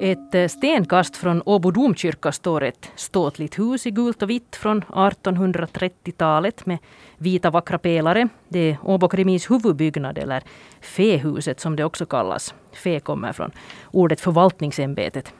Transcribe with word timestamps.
Ett 0.00 0.34
eh, 0.34 0.48
stenkast 0.48 1.16
från 1.16 1.42
Åbo 1.44 1.70
domkyrka 1.70 2.32
står 2.32 2.62
ett 2.62 2.90
ståtligt 2.94 3.58
hus 3.58 3.86
i 3.86 3.90
gult 3.90 4.22
och 4.22 4.30
vitt 4.30 4.56
från 4.56 4.82
1830-talet 4.82 6.66
med 6.66 6.78
vita 7.16 7.50
vackra 7.50 7.78
pelare. 7.78 8.28
Det 8.48 8.58
är 8.58 8.78
Åbo 8.82 9.06
Akademis 9.06 9.50
huvudbyggnad, 9.50 10.18
eller 10.18 10.42
Fehuset 10.80 11.60
som 11.60 11.76
det 11.76 11.84
också 11.84 12.06
kallas. 12.06 12.54
Fe 12.72 13.00
kommer 13.00 13.32
från 13.32 13.50
ordet 13.90 14.20
förvaltningsämbetet. 14.20 15.32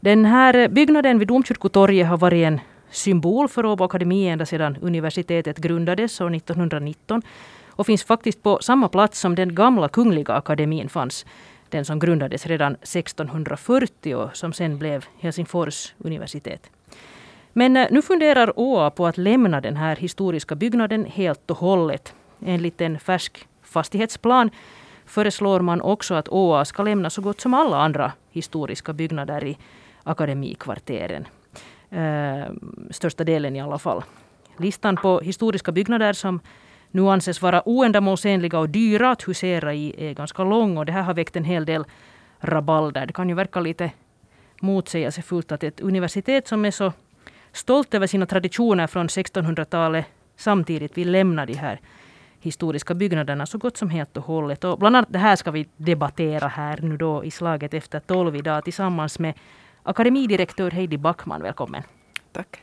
Den 0.00 0.24
här 0.24 0.68
byggnaden 0.68 1.18
vid 1.18 1.28
Domkyrkotorget 1.28 2.06
har 2.06 2.16
varit 2.16 2.46
en 2.46 2.60
symbol 2.90 3.48
för 3.48 3.66
Åbo 3.66 3.84
Akademi 3.84 4.28
ända 4.28 4.46
sedan 4.46 4.76
universitetet 4.80 5.58
grundades 5.58 6.20
år 6.20 6.34
1919 6.34 7.22
och 7.68 7.86
finns 7.86 8.04
faktiskt 8.04 8.42
på 8.42 8.58
samma 8.60 8.88
plats 8.88 9.20
som 9.20 9.34
den 9.34 9.54
gamla 9.54 9.88
Kungliga 9.88 10.34
akademin 10.34 10.88
fanns 10.88 11.26
den 11.70 11.84
som 11.84 11.98
grundades 11.98 12.46
redan 12.46 12.74
1640 12.74 14.14
och 14.14 14.36
som 14.36 14.52
sen 14.52 14.78
blev 14.78 15.04
Helsingfors 15.18 15.94
universitet. 15.98 16.70
Men 17.52 17.76
eh, 17.76 17.86
nu 17.90 18.02
funderar 18.02 18.52
ÅA 18.56 18.90
på 18.90 19.06
att 19.06 19.18
lämna 19.18 19.60
den 19.60 19.76
här 19.76 19.96
historiska 19.96 20.54
byggnaden 20.54 21.04
helt 21.04 21.50
och 21.50 21.58
hållet. 21.58 22.14
Enligt 22.46 22.80
en 22.80 22.98
färsk 22.98 23.48
fastighetsplan 23.62 24.50
föreslår 25.06 25.60
man 25.60 25.80
också 25.80 26.14
att 26.14 26.28
ÅA 26.28 26.64
ska 26.64 26.82
lämna 26.82 27.10
så 27.10 27.22
gott 27.22 27.40
som 27.40 27.54
alla 27.54 27.76
andra 27.76 28.12
historiska 28.30 28.92
byggnader 28.92 29.44
i 29.44 29.58
akademikvarteren. 30.02 31.26
Eh, 31.90 32.52
största 32.90 33.24
delen 33.24 33.56
i 33.56 33.60
alla 33.60 33.78
fall. 33.78 34.02
Listan 34.56 34.96
på 34.96 35.20
historiska 35.20 35.72
byggnader 35.72 36.12
som 36.12 36.40
nu 36.90 37.08
anses 37.08 37.42
vara 37.42 37.68
oändamålsenliga 37.68 38.58
och 38.58 38.68
dyra 38.68 39.10
att 39.10 39.28
husera 39.28 39.74
i 39.74 39.94
är 39.98 40.14
ganska 40.14 40.44
lång 40.44 40.78
och 40.78 40.86
det 40.86 40.92
här 40.92 41.02
har 41.02 41.14
väckt 41.14 41.36
en 41.36 41.44
hel 41.44 41.64
del 41.64 41.84
rabalder. 42.40 43.06
Det 43.06 43.12
kan 43.12 43.28
ju 43.28 43.34
verka 43.34 43.60
lite 43.60 43.90
motsägelsefullt 44.60 45.52
att 45.52 45.62
ett 45.62 45.80
universitet 45.80 46.48
som 46.48 46.64
är 46.64 46.70
så 46.70 46.92
stolt 47.52 47.94
över 47.94 48.06
sina 48.06 48.26
traditioner 48.26 48.86
från 48.86 49.08
1600-talet 49.08 50.06
samtidigt 50.36 50.98
vill 50.98 51.12
lämna 51.12 51.46
de 51.46 51.54
här 51.54 51.80
historiska 52.40 52.94
byggnaderna 52.94 53.46
så 53.46 53.58
gott 53.58 53.76
som 53.76 53.90
helt 53.90 54.16
och 54.16 54.24
hållet. 54.24 54.64
Och 54.64 54.78
bland 54.78 54.96
annat 54.96 55.12
det 55.12 55.18
här 55.18 55.36
ska 55.36 55.50
vi 55.50 55.68
debattera 55.76 56.48
här 56.48 56.78
nu 56.82 56.96
då 56.96 57.24
i 57.24 57.30
slaget 57.30 57.74
efter 57.74 58.00
tolv 58.00 58.36
idag 58.36 58.64
tillsammans 58.64 59.18
med 59.18 59.34
akademidirektör 59.82 60.70
Heidi 60.70 60.98
Backman. 60.98 61.42
Välkommen. 61.42 61.82
Tack. 62.32 62.62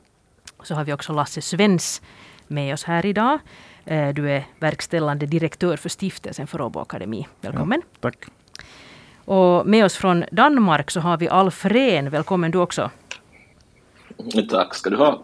Så 0.64 0.76
har 0.76 0.84
vi 0.84 0.94
också 0.94 1.14
Lasse 1.14 1.42
Svens 1.42 2.02
med 2.48 2.74
oss 2.74 2.84
här 2.84 3.06
idag. 3.06 3.40
Eh, 3.86 4.14
du 4.14 4.32
är 4.32 4.44
verkställande 4.60 5.26
direktör 5.26 5.78
för 5.78 5.90
stiftelsen 5.90 6.48
för 6.48 6.62
Åbo 6.62 6.80
Akademi. 6.80 7.28
Välkommen. 7.42 7.82
Ja, 7.92 7.98
tack. 8.00 8.26
Och 9.26 9.68
med 9.68 9.86
oss 9.86 9.96
från 9.96 10.26
Danmark 10.32 10.92
så 10.92 11.00
har 11.00 11.18
vi 11.18 11.30
Alf 11.30 11.66
Rehn. 11.66 12.10
Välkommen 12.10 12.52
du 12.52 12.58
också. 12.58 12.92
Tack 14.50 14.76
ska 14.76 14.90
du 14.90 14.96
ha. 14.96 15.24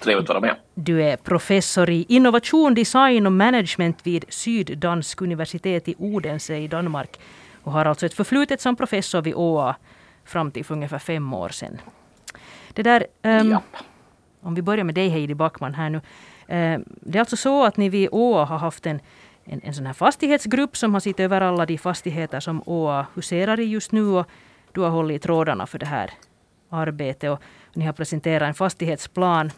Trevligt 0.00 0.30
att 0.30 0.34
vara 0.34 0.40
med. 0.40 0.56
Du 0.74 1.02
är 1.02 1.16
professor 1.16 1.90
i 1.90 2.06
innovation, 2.08 2.74
design 2.74 3.26
och 3.26 3.32
management 3.32 4.06
vid 4.06 4.24
Syddansk 4.28 5.20
universitet 5.20 5.88
i 5.88 5.94
Odense 5.98 6.56
i 6.56 6.68
Danmark. 6.68 7.20
Och 7.62 7.72
har 7.72 7.84
alltså 7.84 8.06
ett 8.06 8.14
förflutet 8.14 8.60
som 8.60 8.76
professor 8.76 9.22
vid 9.22 9.34
ÅA 9.34 9.76
fram 10.24 10.50
till 10.50 10.64
för 10.64 10.74
ungefär 10.74 10.98
fem 10.98 11.34
år 11.34 11.48
sedan. 11.48 11.80
Det 12.72 12.82
där, 12.82 13.06
um, 13.22 13.58
om 14.40 14.54
vi 14.54 14.62
börjar 14.62 14.84
med 14.84 14.94
dig 14.94 15.08
Heidi 15.08 15.34
Backman 15.34 15.74
här 15.74 15.90
nu. 15.90 16.00
Eh, 16.50 16.80
det 16.86 17.18
är 17.18 17.20
alltså 17.20 17.36
så 17.36 17.64
att 17.64 17.76
ni 17.76 17.88
vid 17.88 18.08
ÅA 18.12 18.44
har 18.44 18.58
haft 18.58 18.86
en, 18.86 19.00
en, 19.44 19.60
en 19.64 19.74
sån 19.74 19.86
här 19.86 19.92
fastighetsgrupp 19.92 20.76
som 20.76 20.92
har 20.94 21.00
sett 21.00 21.20
över 21.20 21.40
alla 21.40 21.66
de 21.66 21.78
fastigheter 21.78 22.40
som 22.40 22.62
ÅA 22.66 23.06
huserar 23.14 23.60
i 23.60 23.64
just 23.64 23.92
nu. 23.92 24.06
Och 24.06 24.26
du 24.72 24.80
har 24.80 24.90
hållit 24.90 25.16
i 25.16 25.18
trådarna 25.18 25.66
för 25.66 25.78
det 25.78 25.86
här 25.86 26.10
arbetet. 26.68 27.30
Och 27.30 27.40
ni 27.72 27.84
har 27.84 27.92
presenterat 27.92 28.48
en 28.48 28.54
fastighetsplan 28.54 29.50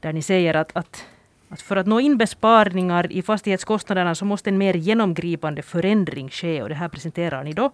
där 0.00 0.12
ni 0.12 0.22
säger 0.22 0.54
att, 0.54 0.76
att, 0.76 1.06
att 1.48 1.62
för 1.62 1.76
att 1.76 1.86
nå 1.86 2.00
in 2.00 2.18
besparingar 2.18 3.12
i 3.12 3.22
fastighetskostnaderna 3.22 4.14
så 4.14 4.24
måste 4.24 4.50
en 4.50 4.58
mer 4.58 4.74
genomgripande 4.74 5.62
förändring 5.62 6.28
ske. 6.28 6.62
Och 6.62 6.68
det 6.68 6.74
här 6.74 6.88
presenterar 6.88 7.44
ni 7.44 7.52
då 7.52 7.70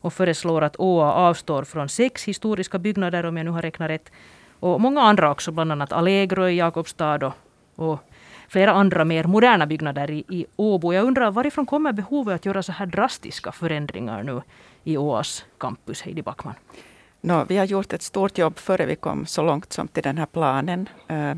och 0.00 0.12
föreslår 0.12 0.62
att 0.62 0.76
ÅA 0.78 1.12
avstår 1.12 1.64
från 1.64 1.88
sex 1.88 2.24
historiska 2.24 2.78
byggnader 2.78 3.26
om 3.26 3.36
jag 3.36 3.44
nu 3.44 3.50
har 3.50 3.62
räknat 3.62 3.90
rätt. 3.90 4.12
Och 4.60 4.80
många 4.80 5.02
andra 5.02 5.30
också, 5.30 5.52
bland 5.52 5.72
annat 5.72 5.92
Allegro 5.92 6.48
i 6.48 6.56
Jakobstad 6.56 7.26
och 7.26 7.32
och 7.80 7.98
flera 8.48 8.72
andra 8.72 9.04
mer 9.04 9.24
moderna 9.24 9.66
byggnader 9.66 10.10
i, 10.10 10.24
i 10.28 10.46
Åbo. 10.56 10.92
Jag 10.92 11.04
undrar 11.04 11.30
varifrån 11.30 11.66
kommer 11.66 11.92
behovet 11.92 12.34
att 12.34 12.46
göra 12.46 12.62
så 12.62 12.72
här 12.72 12.86
drastiska 12.86 13.52
förändringar 13.52 14.22
nu 14.22 14.42
i 14.84 14.96
Åas 14.96 15.44
campus, 15.58 16.02
Heidi 16.02 16.22
Backman? 16.22 16.54
No, 17.20 17.44
vi 17.48 17.56
har 17.56 17.64
gjort 17.64 17.92
ett 17.92 18.02
stort 18.02 18.38
jobb 18.38 18.58
före 18.58 18.86
vi 18.86 18.96
kom 18.96 19.26
så 19.26 19.42
långt 19.42 19.72
som 19.72 19.88
till 19.88 20.02
den 20.02 20.18
här 20.18 20.26
planen. 20.26 20.88
Eh, 21.08 21.34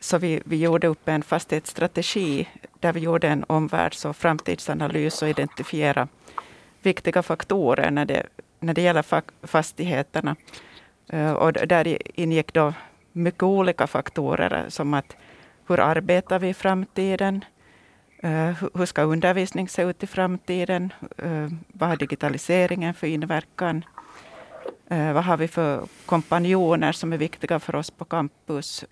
så 0.00 0.18
vi, 0.18 0.42
vi 0.44 0.56
gjorde 0.56 0.86
upp 0.86 1.08
en 1.08 1.22
fastighetsstrategi 1.22 2.48
där 2.80 2.92
vi 2.92 3.00
gjorde 3.00 3.28
en 3.28 3.44
omvärlds 3.48 4.04
och 4.04 4.16
framtidsanalys 4.16 5.22
och 5.22 5.28
identifiera 5.28 6.08
viktiga 6.82 7.22
faktorer 7.22 7.90
när 7.90 8.04
det, 8.04 8.26
när 8.60 8.74
det 8.74 8.82
gäller 8.82 9.04
fastigheterna. 9.46 10.36
Eh, 11.08 11.32
och 11.32 11.52
där 11.52 11.98
ingick 12.20 12.52
då 12.52 12.72
mycket 13.12 13.42
olika 13.42 13.86
faktorer 13.86 14.64
som 14.68 14.94
att 14.94 15.16
hur 15.66 15.80
arbetar 15.80 16.38
vi 16.38 16.48
i 16.48 16.54
framtiden? 16.54 17.44
Eh, 18.22 18.64
hur 18.74 18.86
ska 18.86 19.02
undervisning 19.02 19.68
se 19.68 19.82
ut 19.82 20.02
i 20.02 20.06
framtiden? 20.06 20.92
Eh, 21.18 21.48
vad 21.68 21.88
har 21.88 21.96
digitaliseringen 21.96 22.94
för 22.94 23.06
inverkan? 23.06 23.84
Eh, 24.88 25.12
vad 25.12 25.24
har 25.24 25.36
vi 25.36 25.48
för 25.48 25.86
kompanjoner 26.06 26.92
som 26.92 27.12
är 27.12 27.18
viktiga 27.18 27.58
för 27.58 27.74
oss 27.74 27.90
på 27.90 28.04
campus? 28.04 28.84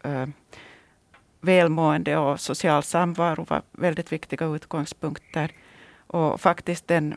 välmående 1.41 2.17
och 2.17 2.41
social 2.41 2.83
samvaro 2.83 3.45
var 3.49 3.63
väldigt 3.73 4.13
viktiga 4.13 4.47
utgångspunkter. 4.47 5.51
Och 6.07 6.41
faktiskt 6.41 6.89
den 6.89 7.17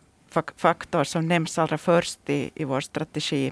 faktor 0.55 1.03
som 1.03 1.27
nämns 1.27 1.59
allra 1.59 1.77
först 1.77 2.29
i, 2.29 2.51
i 2.55 2.63
vår 2.63 2.81
strategi, 2.81 3.51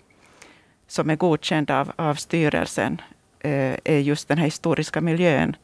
som 0.88 1.10
är 1.10 1.16
godkänd 1.16 1.72
av, 1.72 1.92
av 1.96 2.16
styrelsen, 2.16 3.02
är 3.44 4.00
just 4.00 4.28
den 4.28 4.38
här 4.38 4.46
historiska 4.46 5.02
miljön. 5.02 5.56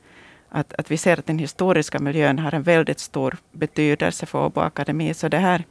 Att, 0.50 0.74
att 0.74 0.92
vi 0.92 0.98
ser 0.98 1.20
att 1.20 1.26
den 1.26 1.40
historiska 1.40 2.00
miljön 2.00 2.40
har 2.40 2.54
en 2.54 2.64
väldigt 2.64 3.00
stor 3.00 3.38
betydelse 3.52 4.26
för 4.26 4.46
Åbo 4.46 4.62
Akademi. 4.62 5.14
Så 5.14 5.28
det 5.28 5.38
här, 5.38 5.64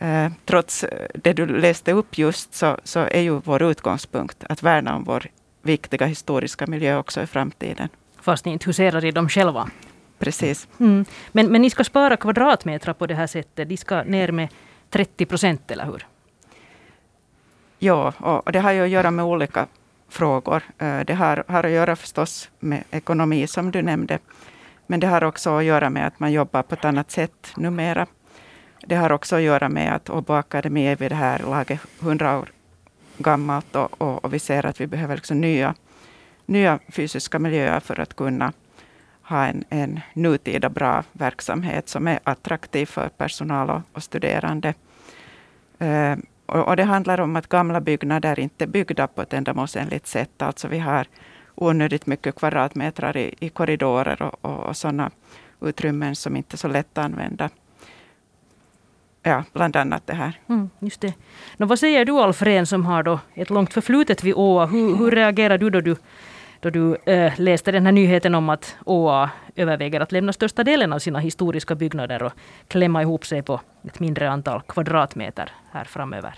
eh, 0.00 0.32
trots 0.44 0.84
det 1.14 1.32
du 1.32 1.46
läste 1.46 1.92
upp 1.92 2.18
just, 2.18 2.54
så, 2.54 2.78
så 2.84 2.98
är 2.98 3.20
ju 3.20 3.40
vår 3.44 3.62
utgångspunkt 3.62 4.44
att 4.48 4.62
värna 4.62 4.96
om 4.96 5.04
vår 5.04 5.26
viktiga 5.62 6.06
historiska 6.06 6.66
miljö 6.66 6.98
också 6.98 7.22
i 7.22 7.26
framtiden. 7.26 7.88
Fast 8.20 8.44
ni 8.44 8.52
inte 8.52 8.66
huserar 8.66 9.04
i 9.04 9.10
dem 9.10 9.28
själva? 9.28 9.70
Precis. 10.18 10.68
Mm. 10.80 11.04
Men, 11.32 11.46
men 11.46 11.62
ni 11.62 11.70
ska 11.70 11.84
spara 11.84 12.16
kvadratmeter 12.16 12.92
på 12.92 13.06
det 13.06 13.14
här 13.14 13.26
sättet. 13.26 13.68
De 13.68 13.76
ska 13.76 14.02
ner 14.02 14.32
med 14.32 14.48
30 14.90 15.26
procent, 15.26 15.70
eller 15.70 15.84
hur? 15.84 16.06
Ja, 17.78 18.12
och 18.44 18.52
det 18.52 18.60
har 18.60 18.72
ju 18.72 18.82
att 18.82 18.88
göra 18.88 19.10
med 19.10 19.24
olika 19.24 19.66
frågor. 20.12 20.62
Eh, 20.78 21.00
det 21.00 21.14
har, 21.14 21.44
har 21.48 21.64
att 21.64 21.70
göra 21.72 21.96
förstås 21.96 22.50
med 22.60 22.84
ekonomi 22.90 23.46
som 23.46 23.70
du 23.70 23.82
nämnde. 23.82 24.18
Men 24.86 25.00
det 25.00 25.06
har 25.06 25.24
också 25.24 25.50
att 25.50 25.64
göra 25.64 25.90
med 25.90 26.06
att 26.06 26.20
man 26.20 26.32
jobbar 26.32 26.62
på 26.62 26.74
ett 26.74 26.84
annat 26.84 27.10
sätt 27.10 27.52
numera. 27.56 28.06
Det 28.86 28.96
har 28.96 29.12
också 29.12 29.36
att 29.36 29.42
göra 29.42 29.68
med 29.68 29.94
att 29.94 30.10
Åbo 30.10 30.32
Akademi 30.32 30.86
är 30.86 30.96
vid 30.96 31.10
det 31.10 31.16
här 31.16 31.38
laget 31.38 31.80
100 32.00 32.38
år 32.38 32.48
gammalt 33.18 33.76
och, 33.76 34.02
och, 34.02 34.24
och 34.24 34.34
vi 34.34 34.38
ser 34.38 34.66
att 34.66 34.80
vi 34.80 34.86
behöver 34.86 35.14
liksom 35.14 35.40
nya, 35.40 35.74
nya 36.46 36.78
fysiska 36.88 37.38
miljöer 37.38 37.80
för 37.80 38.00
att 38.00 38.16
kunna 38.16 38.52
ha 39.22 39.46
en, 39.46 39.64
en 39.68 40.00
nutida 40.14 40.68
bra 40.68 41.04
verksamhet 41.12 41.88
som 41.88 42.08
är 42.08 42.20
attraktiv 42.24 42.86
för 42.86 43.08
personal 43.08 43.70
och, 43.70 43.80
och 43.92 44.02
studerande. 44.02 44.74
Eh, 45.78 46.16
och, 46.52 46.68
och, 46.68 46.76
det 46.76 46.84
handlar 46.84 47.20
om 47.20 47.36
att 47.36 47.48
gamla 47.48 47.80
byggnader 47.80 48.38
inte 48.38 48.64
är 48.64 48.68
byggda 48.68 49.06
på 49.06 49.22
ett 49.22 49.32
ändamålsenligt 49.32 50.06
sätt. 50.06 50.42
Alltså 50.42 50.68
vi 50.68 50.78
har 50.78 51.06
onödigt 51.54 52.06
mycket 52.06 52.34
kvadratmeter 52.34 53.16
i, 53.16 53.34
i 53.38 53.48
korridorer 53.48 54.22
och, 54.22 54.44
och, 54.44 54.66
och 54.66 54.76
sådana 54.76 55.10
utrymmen 55.60 56.16
som 56.16 56.36
inte 56.36 56.54
är 56.54 56.58
så 56.58 56.68
lätt 56.68 56.98
att 56.98 57.04
använda. 57.04 57.50
Ja, 59.22 59.44
bland 59.52 59.76
annat 59.76 60.06
det 60.06 60.14
här. 60.14 60.40
Mm, 60.48 60.70
just 60.78 61.00
det. 61.00 61.14
Nå, 61.56 61.66
vad 61.66 61.78
säger 61.78 62.04
du 62.04 62.12
Alfred 62.12 62.68
som 62.68 62.86
har 62.86 63.02
då 63.02 63.20
ett 63.34 63.50
långt 63.50 63.72
förflutet 63.72 64.24
vid 64.24 64.34
ÅA? 64.34 64.66
Hur, 64.66 64.96
hur 64.96 65.10
reagerar 65.10 65.58
du 65.58 65.70
då 65.70 65.80
du, 65.80 65.96
då 66.62 66.70
du 66.70 66.96
äh, 67.12 67.40
läste 67.40 67.72
den 67.72 67.86
här 67.86 67.92
nyheten 67.92 68.34
om 68.34 68.48
att 68.48 68.76
ÅA 68.86 69.30
överväger 69.56 70.00
att 70.00 70.12
lämna 70.12 70.32
största 70.32 70.64
delen 70.64 70.92
av 70.92 70.98
sina 70.98 71.18
historiska 71.18 71.74
byggnader 71.74 72.22
och 72.22 72.32
klämma 72.68 73.02
ihop 73.02 73.26
sig 73.26 73.42
på 73.42 73.60
ett 73.84 74.00
mindre 74.00 74.30
antal 74.30 74.62
kvadratmeter 74.68 75.50
här 75.70 75.84
framöver? 75.84 76.34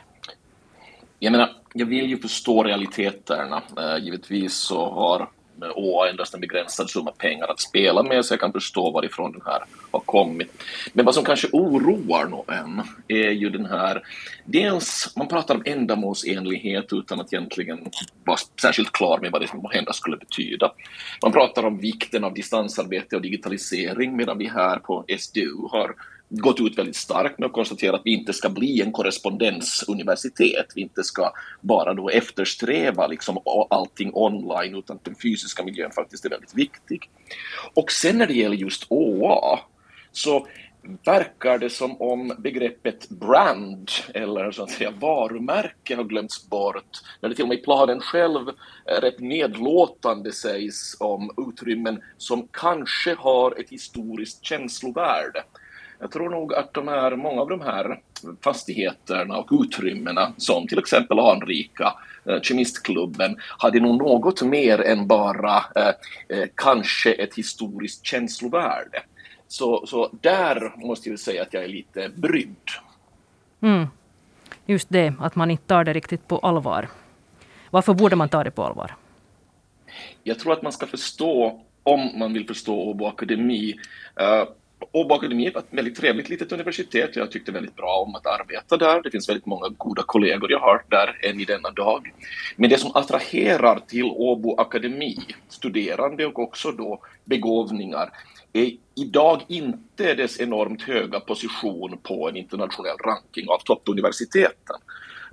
Jag 1.19 1.31
menar, 1.31 1.50
jag 1.75 1.87
vill 1.87 2.06
ju 2.06 2.19
förstå 2.19 2.62
realiteterna. 2.62 3.62
Äh, 3.76 4.05
givetvis 4.05 4.55
så 4.55 4.91
har 4.91 5.29
och 5.75 6.09
endast 6.09 6.35
en 6.35 6.41
begränsad 6.41 6.91
summa 6.91 7.11
pengar 7.11 7.47
att 7.47 7.61
spela 7.61 8.03
med, 8.03 8.25
så 8.25 8.33
jag 8.33 8.41
kan 8.41 8.53
förstå 8.53 8.91
varifrån 8.91 9.33
den 9.33 9.43
här 9.47 9.62
har 9.91 10.01
kommit. 10.01 10.62
Men 10.93 11.05
vad 11.05 11.15
som 11.15 11.25
kanske 11.25 11.49
oroar 11.53 12.25
någon 12.25 12.83
är 13.09 13.31
ju 13.31 13.51
den 13.51 13.67
här, 13.67 14.03
dels, 14.45 15.12
man 15.17 15.29
pratar 15.29 15.55
om 15.55 15.62
ändamålsenlighet 15.65 16.93
utan 16.93 17.21
att 17.21 17.33
egentligen 17.33 17.91
vara 18.25 18.39
särskilt 18.62 18.93
klar 18.93 19.19
med 19.19 19.33
vad 19.33 19.43
det 19.43 19.55
måhända 19.55 19.93
skulle 19.93 20.17
betyda. 20.17 20.73
Man 21.23 21.33
pratar 21.33 21.65
om 21.67 21.79
vikten 21.79 22.25
av 22.25 22.35
distansarbete 22.35 23.17
och 23.17 23.23
digitalisering, 23.23 24.17
medan 24.17 24.39
vi 24.39 24.47
här 24.47 24.79
på 24.79 25.05
SDU 25.19 25.69
har 25.71 25.95
gått 26.40 26.60
ut 26.60 26.78
väldigt 26.78 26.96
starkt 26.96 27.38
med 27.38 27.46
att 27.46 27.52
konstatera 27.52 27.96
att 27.96 28.02
vi 28.04 28.12
inte 28.12 28.32
ska 28.32 28.48
bli 28.48 28.81
en 28.81 28.92
korrespondensuniversitet. 28.92 30.66
Vi 30.75 30.81
inte 30.81 31.04
ska 31.04 31.32
bara 31.60 31.94
då 31.94 32.08
eftersträva 32.08 33.06
liksom 33.06 33.38
allting 33.70 34.10
online 34.14 34.75
utan 34.75 34.98
den 35.02 35.14
fysiska 35.14 35.64
miljön 35.64 35.90
faktiskt 35.90 36.25
är 36.25 36.31
väldigt 36.31 36.54
viktig. 36.54 37.10
Och 37.75 37.92
sen 37.92 38.19
när 38.19 38.26
det 38.26 38.34
gäller 38.34 38.56
just 38.56 38.86
ÅA 38.88 39.58
så 40.12 40.46
verkar 41.04 41.58
det 41.58 41.70
som 41.70 42.00
om 42.02 42.32
begreppet 42.38 43.08
brand 43.08 43.90
eller 44.14 44.50
så 44.50 44.62
att 44.62 44.70
säga 44.70 44.90
varumärke 44.90 45.96
har 45.96 46.04
glömts 46.04 46.48
bort. 46.48 47.00
När 47.20 47.28
det 47.28 47.34
till 47.34 47.42
och 47.42 47.48
med 47.48 47.58
i 47.58 47.62
planen 47.62 48.00
själv 48.00 48.48
eh, 48.48 49.00
rätt 49.00 49.20
nedlåtande 49.20 50.32
sägs 50.32 50.96
om 51.00 51.31
utrymmen 51.48 52.02
som 52.16 52.48
kanske 52.50 53.14
har 53.14 53.60
ett 53.60 53.70
historiskt 53.70 54.44
känslovärde. 54.44 55.44
Jag 55.99 56.11
tror 56.11 56.31
nog 56.31 56.55
att 56.55 56.75
de 56.75 56.88
här, 56.88 57.17
många 57.17 57.41
av 57.41 57.49
de 57.49 57.61
här 57.61 58.00
fastigheterna 58.44 59.37
och 59.37 59.49
utrymmena 59.50 60.32
som 60.37 60.67
till 60.67 60.79
exempel 60.79 61.19
anrika 61.19 61.94
eh, 62.25 62.41
Kemistklubben 62.41 63.37
hade 63.58 63.81
nog 63.81 63.99
något 63.99 64.43
mer 64.43 64.81
än 64.81 65.06
bara 65.06 65.56
eh, 65.76 65.88
eh, 66.38 66.49
kanske 66.55 67.12
ett 67.12 67.35
historiskt 67.35 68.06
känslovärde. 68.06 69.02
Så, 69.49 69.87
så 69.87 70.11
där 70.20 70.73
måste 70.76 71.11
jag 71.11 71.19
säga 71.19 71.43
att 71.43 71.55
jag 71.55 71.64
är 71.64 71.69
lite 71.69 72.08
brydd. 72.08 72.56
Mm. 73.61 73.87
Just 74.67 74.88
det, 74.91 75.14
att 75.20 75.37
man 75.37 75.50
inte 75.50 75.67
tar 75.67 75.85
det 75.85 75.93
riktigt 75.93 76.29
på 76.29 76.38
allvar. 76.38 76.88
Varför 77.70 77.94
borde 77.94 78.17
man 78.17 78.29
ta 78.29 78.44
det 78.44 78.50
på 78.50 78.64
allvar? 78.64 78.94
Jag 80.23 80.38
tror 80.38 80.52
att 80.52 80.62
man 80.62 80.73
ska 80.73 80.87
förstå, 80.87 81.61
om 81.82 82.19
man 82.19 82.32
vill 82.32 82.46
förstå 82.46 82.81
Åbo 82.81 83.06
Akademi, 83.06 83.75
uh, 84.20 84.49
Åbo 84.93 85.15
Akademi 85.15 85.50
var 85.50 85.61
ett 85.61 85.67
väldigt 85.71 85.97
trevligt 85.97 86.29
litet 86.29 86.53
universitet. 86.53 87.17
Jag 87.17 87.31
tyckte 87.31 87.53
väldigt 87.53 87.76
bra 87.76 88.05
om 88.06 88.15
att 88.15 88.26
arbeta 88.26 88.76
där. 88.76 89.03
Det 89.03 89.11
finns 89.11 89.29
väldigt 89.29 89.47
många 89.47 89.69
goda 89.69 90.03
kollegor 90.06 90.53
jag 90.53 90.61
har 90.61 90.85
där 90.88 91.19
än 91.23 91.41
i 91.41 91.44
denna 91.44 91.71
dag. 91.71 92.12
Men 92.56 92.71
det 92.71 92.79
som 92.79 92.91
attraherar 92.94 93.81
till 93.87 94.05
Åbo 94.05 94.56
Akademi, 94.61 95.19
studerande 95.49 96.26
och 96.26 96.38
också 96.38 96.73
då 96.73 97.00
begåvningar, 97.25 98.12
är 98.53 98.71
idag 98.94 99.43
inte 99.49 100.15
dess 100.15 100.41
enormt 100.41 100.82
höga 100.82 101.20
position 101.20 101.99
på 102.03 102.29
en 102.29 102.37
internationell 102.37 102.97
ranking 102.97 103.49
av 103.49 103.59
toppuniversiteten. 103.59 104.77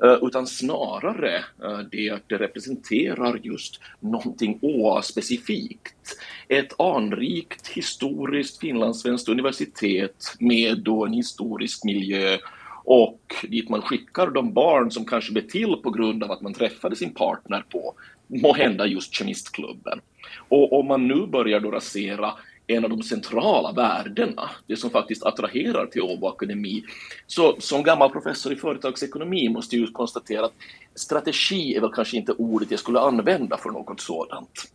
Eh, 0.03 0.18
utan 0.21 0.48
snarare 0.48 1.36
eh, 1.63 1.80
det 1.92 2.09
att 2.09 2.30
det 2.30 2.38
representerar 2.38 3.39
just 3.44 3.80
någonting 4.00 4.59
OA-specifikt. 4.62 6.18
Ett 6.48 6.80
anrikt 6.80 7.68
historiskt 7.68 8.59
finlandssvenskt 8.59 9.30
universitet 9.30 10.36
med 10.39 10.80
då 10.80 11.06
en 11.06 11.13
historisk 11.13 11.83
miljö 11.83 12.38
och 12.83 13.36
dit 13.44 13.69
man 13.69 13.81
skickar 13.81 14.27
de 14.27 14.53
barn 14.53 14.92
som 14.92 15.06
kanske 15.06 15.31
blev 15.31 15.48
till 15.48 15.75
på 15.83 15.89
grund 15.89 16.24
av 16.24 16.31
att 16.31 16.42
man 16.42 16.53
träffade 16.53 16.95
sin 16.95 17.13
partner 17.13 17.65
på 17.69 17.94
måhända 18.27 18.86
just 18.86 19.13
Kemistklubben. 19.13 20.01
Och 20.50 20.80
om 20.80 20.88
man 20.88 21.07
nu 21.07 21.27
börjar 21.27 21.59
då 21.59 21.71
rasera 21.71 22.33
en 22.68 22.84
av 22.84 22.90
de 22.90 23.04
centrala 23.04 23.72
värdena, 23.72 24.50
det 24.68 24.78
som 24.78 24.90
faktiskt 24.90 25.24
attraherar 25.24 25.86
till 25.86 26.02
Åbo 26.02 26.28
Akademi. 26.28 26.84
Så 27.28 27.56
som 27.60 27.84
gammal 27.84 28.10
professor 28.10 28.54
i 28.54 28.56
företagsekonomi 28.56 29.50
måste 29.50 29.78
jag 29.78 29.94
konstatera 29.94 30.46
att 30.46 30.54
strategi 30.96 31.75
är 31.75 31.81
väl 31.81 31.92
kanske 31.94 32.18
inte 32.18 32.31
ordet 32.31 32.72
jag 32.72 32.80
skulle 32.80 33.00
använda 33.00 33.58
för 33.58 33.69
något 33.69 34.00
sådant. 34.00 34.72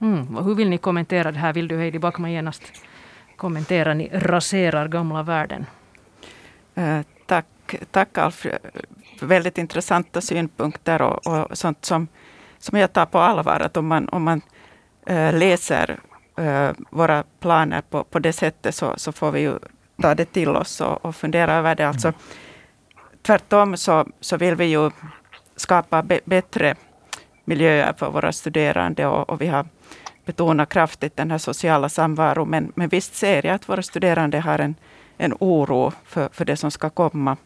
Mm, 0.00 0.36
hur 0.36 0.54
vill 0.54 0.68
ni 0.68 0.78
kommentera 0.78 1.32
det 1.32 1.38
här? 1.38 1.52
Vill 1.52 1.68
du 1.68 1.76
Heidi 1.76 1.98
Backman 1.98 2.32
genast 2.32 2.62
kommentera? 3.36 3.94
Ni 3.94 4.08
raserar 4.12 4.88
gamla 4.88 5.22
värden. 5.22 5.66
Uh, 6.78 7.00
tack, 7.26 7.46
tack 7.90 8.18
Alf. 8.18 8.46
Väldigt 9.20 9.58
intressanta 9.58 10.20
synpunkter 10.20 11.02
och, 11.02 11.26
och 11.26 11.58
sånt 11.58 11.84
som, 11.84 12.08
som 12.58 12.78
jag 12.78 12.92
tar 12.92 13.06
på 13.06 13.18
allvar. 13.18 13.60
Att 13.60 13.76
om 13.76 13.86
man, 13.86 14.08
om 14.08 14.22
man 14.22 14.40
uh, 15.10 15.38
läser 15.38 16.00
våra 16.90 17.24
planer 17.40 17.80
på, 17.80 18.04
på 18.04 18.18
det 18.18 18.32
sättet 18.32 18.74
så, 18.74 18.94
så 18.96 19.12
får 19.12 19.32
vi 19.32 19.40
ju 19.40 19.58
ta 20.02 20.14
det 20.14 20.24
till 20.24 20.48
oss 20.48 20.80
och, 20.80 21.04
och 21.04 21.16
fundera 21.16 21.54
över 21.54 21.74
det. 21.74 21.88
Alltså, 21.88 22.12
tvärtom 23.22 23.76
så, 23.76 24.06
så 24.20 24.36
vill 24.36 24.54
vi 24.54 24.64
ju 24.64 24.90
skapa 25.56 26.02
be, 26.02 26.20
bättre 26.24 26.74
miljöer 27.44 27.92
för 27.98 28.10
våra 28.10 28.32
studerande 28.32 29.06
och, 29.06 29.30
och, 29.30 29.40
vi 29.40 29.46
har 29.46 29.66
betonat 30.24 30.68
kraftigt 30.68 31.16
den 31.16 31.30
här 31.30 31.38
sociala 31.38 31.88
samvaron. 31.88 32.50
Men, 32.50 32.72
men 32.74 32.88
visst 32.88 33.14
ser 33.14 33.46
jag 33.46 33.54
att 33.54 33.68
våra 33.68 33.82
studerande 33.82 34.40
har 34.40 34.58
en, 34.58 34.74
en 35.16 35.34
oro 35.40 35.92
för, 36.04 36.28
för 36.32 36.44
det 36.44 36.56
som 36.56 36.70
ska 36.70 36.90
komma. 36.90 37.36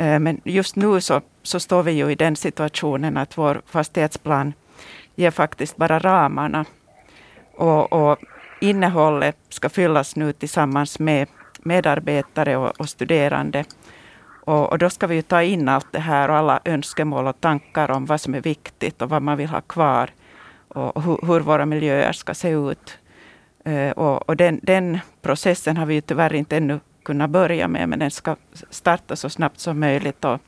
Uh, 0.00 0.18
men 0.18 0.40
just 0.44 0.76
nu 0.76 1.00
så, 1.00 1.20
så 1.42 1.60
står 1.60 1.82
vi 1.82 1.92
ju 1.92 2.10
i 2.10 2.14
den 2.14 2.36
situationen 2.36 3.16
att 3.16 3.38
vår 3.38 3.62
fastighetsplan 3.66 4.52
ger 5.14 5.30
faktiskt 5.30 5.76
bara 5.76 5.98
ramarna 5.98 6.64
och, 7.56 7.92
och 7.92 8.18
innehållet 8.60 9.36
ska 9.48 9.68
fyllas 9.68 10.16
nu 10.16 10.32
tillsammans 10.32 10.98
med 10.98 11.28
medarbetare 11.62 12.56
och, 12.56 12.80
och 12.80 12.88
studerande. 12.88 13.64
Och, 14.44 14.72
och, 14.72 14.78
då 14.78 14.90
ska 14.90 15.06
vi 15.06 15.22
ta 15.22 15.42
in 15.42 15.68
allt 15.68 15.92
det 15.92 16.00
här 16.00 16.28
och 16.28 16.36
alla 16.36 16.60
önskemål 16.64 17.26
och 17.26 17.40
tankar 17.40 17.90
om 17.90 18.06
vad 18.06 18.20
som 18.20 18.34
är 18.34 18.40
viktigt 18.40 19.02
och 19.02 19.08
vad 19.08 19.22
man 19.22 19.36
vill 19.36 19.48
ha 19.48 19.60
kvar. 19.60 20.10
Och 20.68 21.02
hur, 21.02 21.26
hur 21.26 21.40
våra 21.40 21.66
miljöer 21.66 22.12
ska 22.12 22.34
se 22.34 22.50
ut. 22.50 22.98
Uh, 23.68 23.90
och, 23.90 24.28
och 24.28 24.36
den, 24.36 24.60
den, 24.62 24.98
processen 25.22 25.76
har 25.76 25.86
vi 25.86 25.94
ju 25.94 26.00
tyvärr 26.00 26.34
inte 26.34 26.56
ännu 26.56 26.80
kunnat 27.02 27.30
börja 27.30 27.68
med, 27.68 27.88
men 27.88 27.98
den 27.98 28.10
ska 28.10 28.36
starta 28.70 29.16
så 29.16 29.30
snabbt 29.30 29.60
som 29.60 29.80
möjligt. 29.80 30.24
Och, 30.24 30.40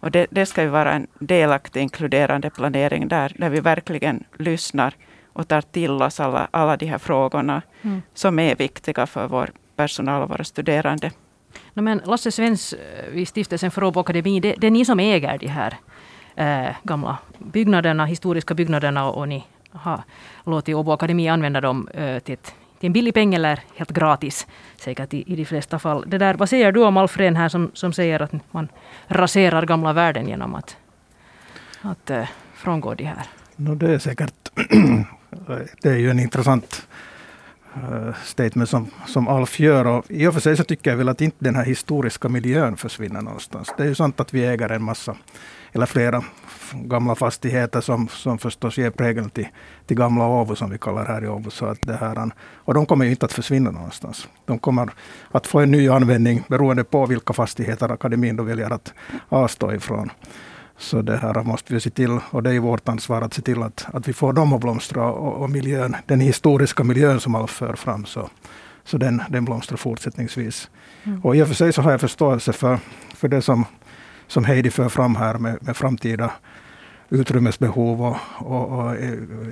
och 0.00 0.10
det, 0.10 0.26
det 0.30 0.46
ska 0.46 0.62
ju 0.62 0.68
vara 0.68 0.92
en 0.92 1.06
delaktig, 1.18 1.80
inkluderande 1.80 2.50
planering 2.50 3.08
där, 3.08 3.32
där 3.36 3.50
vi 3.50 3.60
verkligen 3.60 4.24
lyssnar 4.38 4.94
och 5.38 5.48
tar 5.48 5.60
till 5.60 6.02
oss 6.02 6.20
alla, 6.20 6.48
alla 6.50 6.76
de 6.76 6.86
här 6.86 6.98
frågorna 6.98 7.62
mm. 7.82 8.02
som 8.14 8.38
är 8.38 8.56
viktiga 8.56 9.06
för 9.06 9.28
vår 9.28 9.50
personal 9.76 10.22
och 10.22 10.28
våra 10.28 10.44
studerande. 10.44 11.10
No, 11.74 11.82
men 11.82 12.00
Lasse 12.04 12.32
Svens 12.32 12.72
eh, 12.72 13.12
vid 13.12 13.28
Stiftelsen 13.28 13.70
för 13.70 13.84
Åbo 13.84 14.00
Akademi, 14.00 14.40
det, 14.40 14.54
det, 14.58 14.66
är 14.66 14.70
ni 14.70 14.84
som 14.84 15.00
äger 15.00 15.38
de 15.38 15.46
här 15.46 15.76
äh, 16.36 16.76
gamla 16.82 17.18
byggnaderna, 17.38 18.04
historiska 18.04 18.54
byggnaderna 18.54 19.08
och, 19.08 19.18
och 19.18 19.28
ni 19.28 19.44
har 19.72 20.02
låtit 20.44 20.74
Åbo 20.74 20.92
Akademi 20.92 21.28
använda 21.28 21.60
dem 21.60 21.88
äh, 21.94 22.18
till, 22.18 22.34
ett, 22.34 22.54
till 22.80 22.86
en 22.86 22.92
billig 22.92 23.14
peng 23.14 23.34
eller 23.34 23.60
helt 23.76 23.90
gratis, 23.90 24.46
säkert 24.76 25.14
i, 25.14 25.32
i 25.32 25.36
de 25.36 25.44
flesta 25.44 25.78
fall. 25.78 26.04
Det 26.06 26.18
där, 26.18 26.34
vad 26.34 26.48
säger 26.48 26.72
du 26.72 26.84
om 26.84 26.96
Alfred 26.96 27.36
här 27.36 27.48
som, 27.48 27.70
som 27.74 27.92
säger 27.92 28.22
att 28.22 28.32
man 28.50 28.68
raserar 29.06 29.66
gamla 29.66 29.92
värden 29.92 30.28
genom 30.28 30.54
att, 30.54 30.76
att 31.82 32.10
äh, 32.10 32.28
frångå 32.54 32.94
de 32.94 33.04
här? 33.04 33.26
No, 33.56 33.74
det 33.74 33.94
är 33.94 33.98
säkert 33.98 34.50
det 35.82 35.88
är 35.88 35.96
ju 35.96 36.10
en 36.10 36.18
intressant 36.18 36.86
eh, 37.74 38.14
statement 38.24 38.68
som, 38.68 38.90
som 39.06 39.28
Alf 39.28 39.60
gör. 39.60 39.86
Och 39.86 40.04
I 40.08 40.26
och 40.26 40.34
för 40.34 40.40
sig 40.40 40.56
så 40.56 40.64
tycker 40.64 40.90
jag 40.90 40.96
väl 40.96 41.08
att 41.08 41.20
inte 41.20 41.36
den 41.38 41.54
här 41.54 41.64
historiska 41.64 42.28
miljön 42.28 42.76
försvinner 42.76 43.22
någonstans. 43.22 43.74
Det 43.76 43.82
är 43.82 43.86
ju 43.86 43.94
sant 43.94 44.20
att 44.20 44.34
vi 44.34 44.46
äger 44.46 44.68
en 44.68 44.82
massa, 44.82 45.16
eller 45.72 45.86
flera 45.86 46.22
gamla 46.72 47.14
fastigheter 47.14 47.80
som, 47.80 48.08
som 48.08 48.38
förstås 48.38 48.78
ger 48.78 48.90
prägel 48.90 49.30
till, 49.30 49.48
till 49.86 49.96
gamla 49.96 50.26
Åbo 50.26 50.56
som 50.56 50.70
vi 50.70 50.78
kallar 50.78 51.04
här 51.04 51.24
i 51.24 51.28
Åbo. 51.28 51.50
Så 51.50 51.66
att 51.66 51.82
det 51.82 51.96
här, 51.96 52.30
och 52.54 52.74
de 52.74 52.86
kommer 52.86 53.04
ju 53.04 53.10
inte 53.10 53.26
att 53.26 53.32
försvinna 53.32 53.70
någonstans. 53.70 54.28
De 54.44 54.58
kommer 54.58 54.90
att 55.30 55.46
få 55.46 55.60
en 55.60 55.70
ny 55.70 55.88
användning 55.88 56.44
beroende 56.48 56.84
på 56.84 57.06
vilka 57.06 57.32
fastigheter 57.32 57.92
akademin 57.92 58.36
då 58.36 58.42
väljer 58.42 58.70
att 58.70 58.92
avstå 59.28 59.72
ifrån. 59.72 60.10
Så 60.78 61.02
det 61.02 61.16
här 61.16 61.42
måste 61.42 61.74
vi 61.74 61.80
se 61.80 61.90
till, 61.90 62.18
och 62.30 62.42
det 62.42 62.54
är 62.54 62.60
vårt 62.60 62.88
ansvar 62.88 63.22
att 63.22 63.34
se 63.34 63.42
till 63.42 63.62
att, 63.62 63.86
att 63.92 64.08
vi 64.08 64.12
får 64.12 64.32
dem 64.32 64.52
att 64.52 64.60
blomstra 64.60 65.10
och, 65.10 65.42
och 65.42 65.50
miljön, 65.50 65.96
den 66.06 66.20
historiska 66.20 66.84
miljön 66.84 67.20
som 67.20 67.34
Alf 67.34 67.50
för 67.50 67.74
fram, 67.74 68.04
så, 68.04 68.30
så 68.84 68.98
den, 68.98 69.22
den 69.30 69.44
blomstrar 69.44 69.76
fortsättningsvis. 69.76 70.70
Mm. 71.04 71.20
Och 71.20 71.36
i 71.36 71.42
och 71.42 71.48
för 71.48 71.54
sig 71.54 71.72
så 71.72 71.82
har 71.82 71.90
jag 71.90 72.00
förståelse 72.00 72.52
för, 72.52 72.78
för 73.14 73.28
det 73.28 73.42
som, 73.42 73.64
som 74.26 74.44
Heidi 74.44 74.70
för 74.70 74.88
fram 74.88 75.16
här 75.16 75.38
med, 75.38 75.58
med 75.60 75.76
framtida 75.76 76.32
utrymmesbehov 77.10 78.02
och, 78.02 78.16
och, 78.38 78.78
och, 78.78 78.96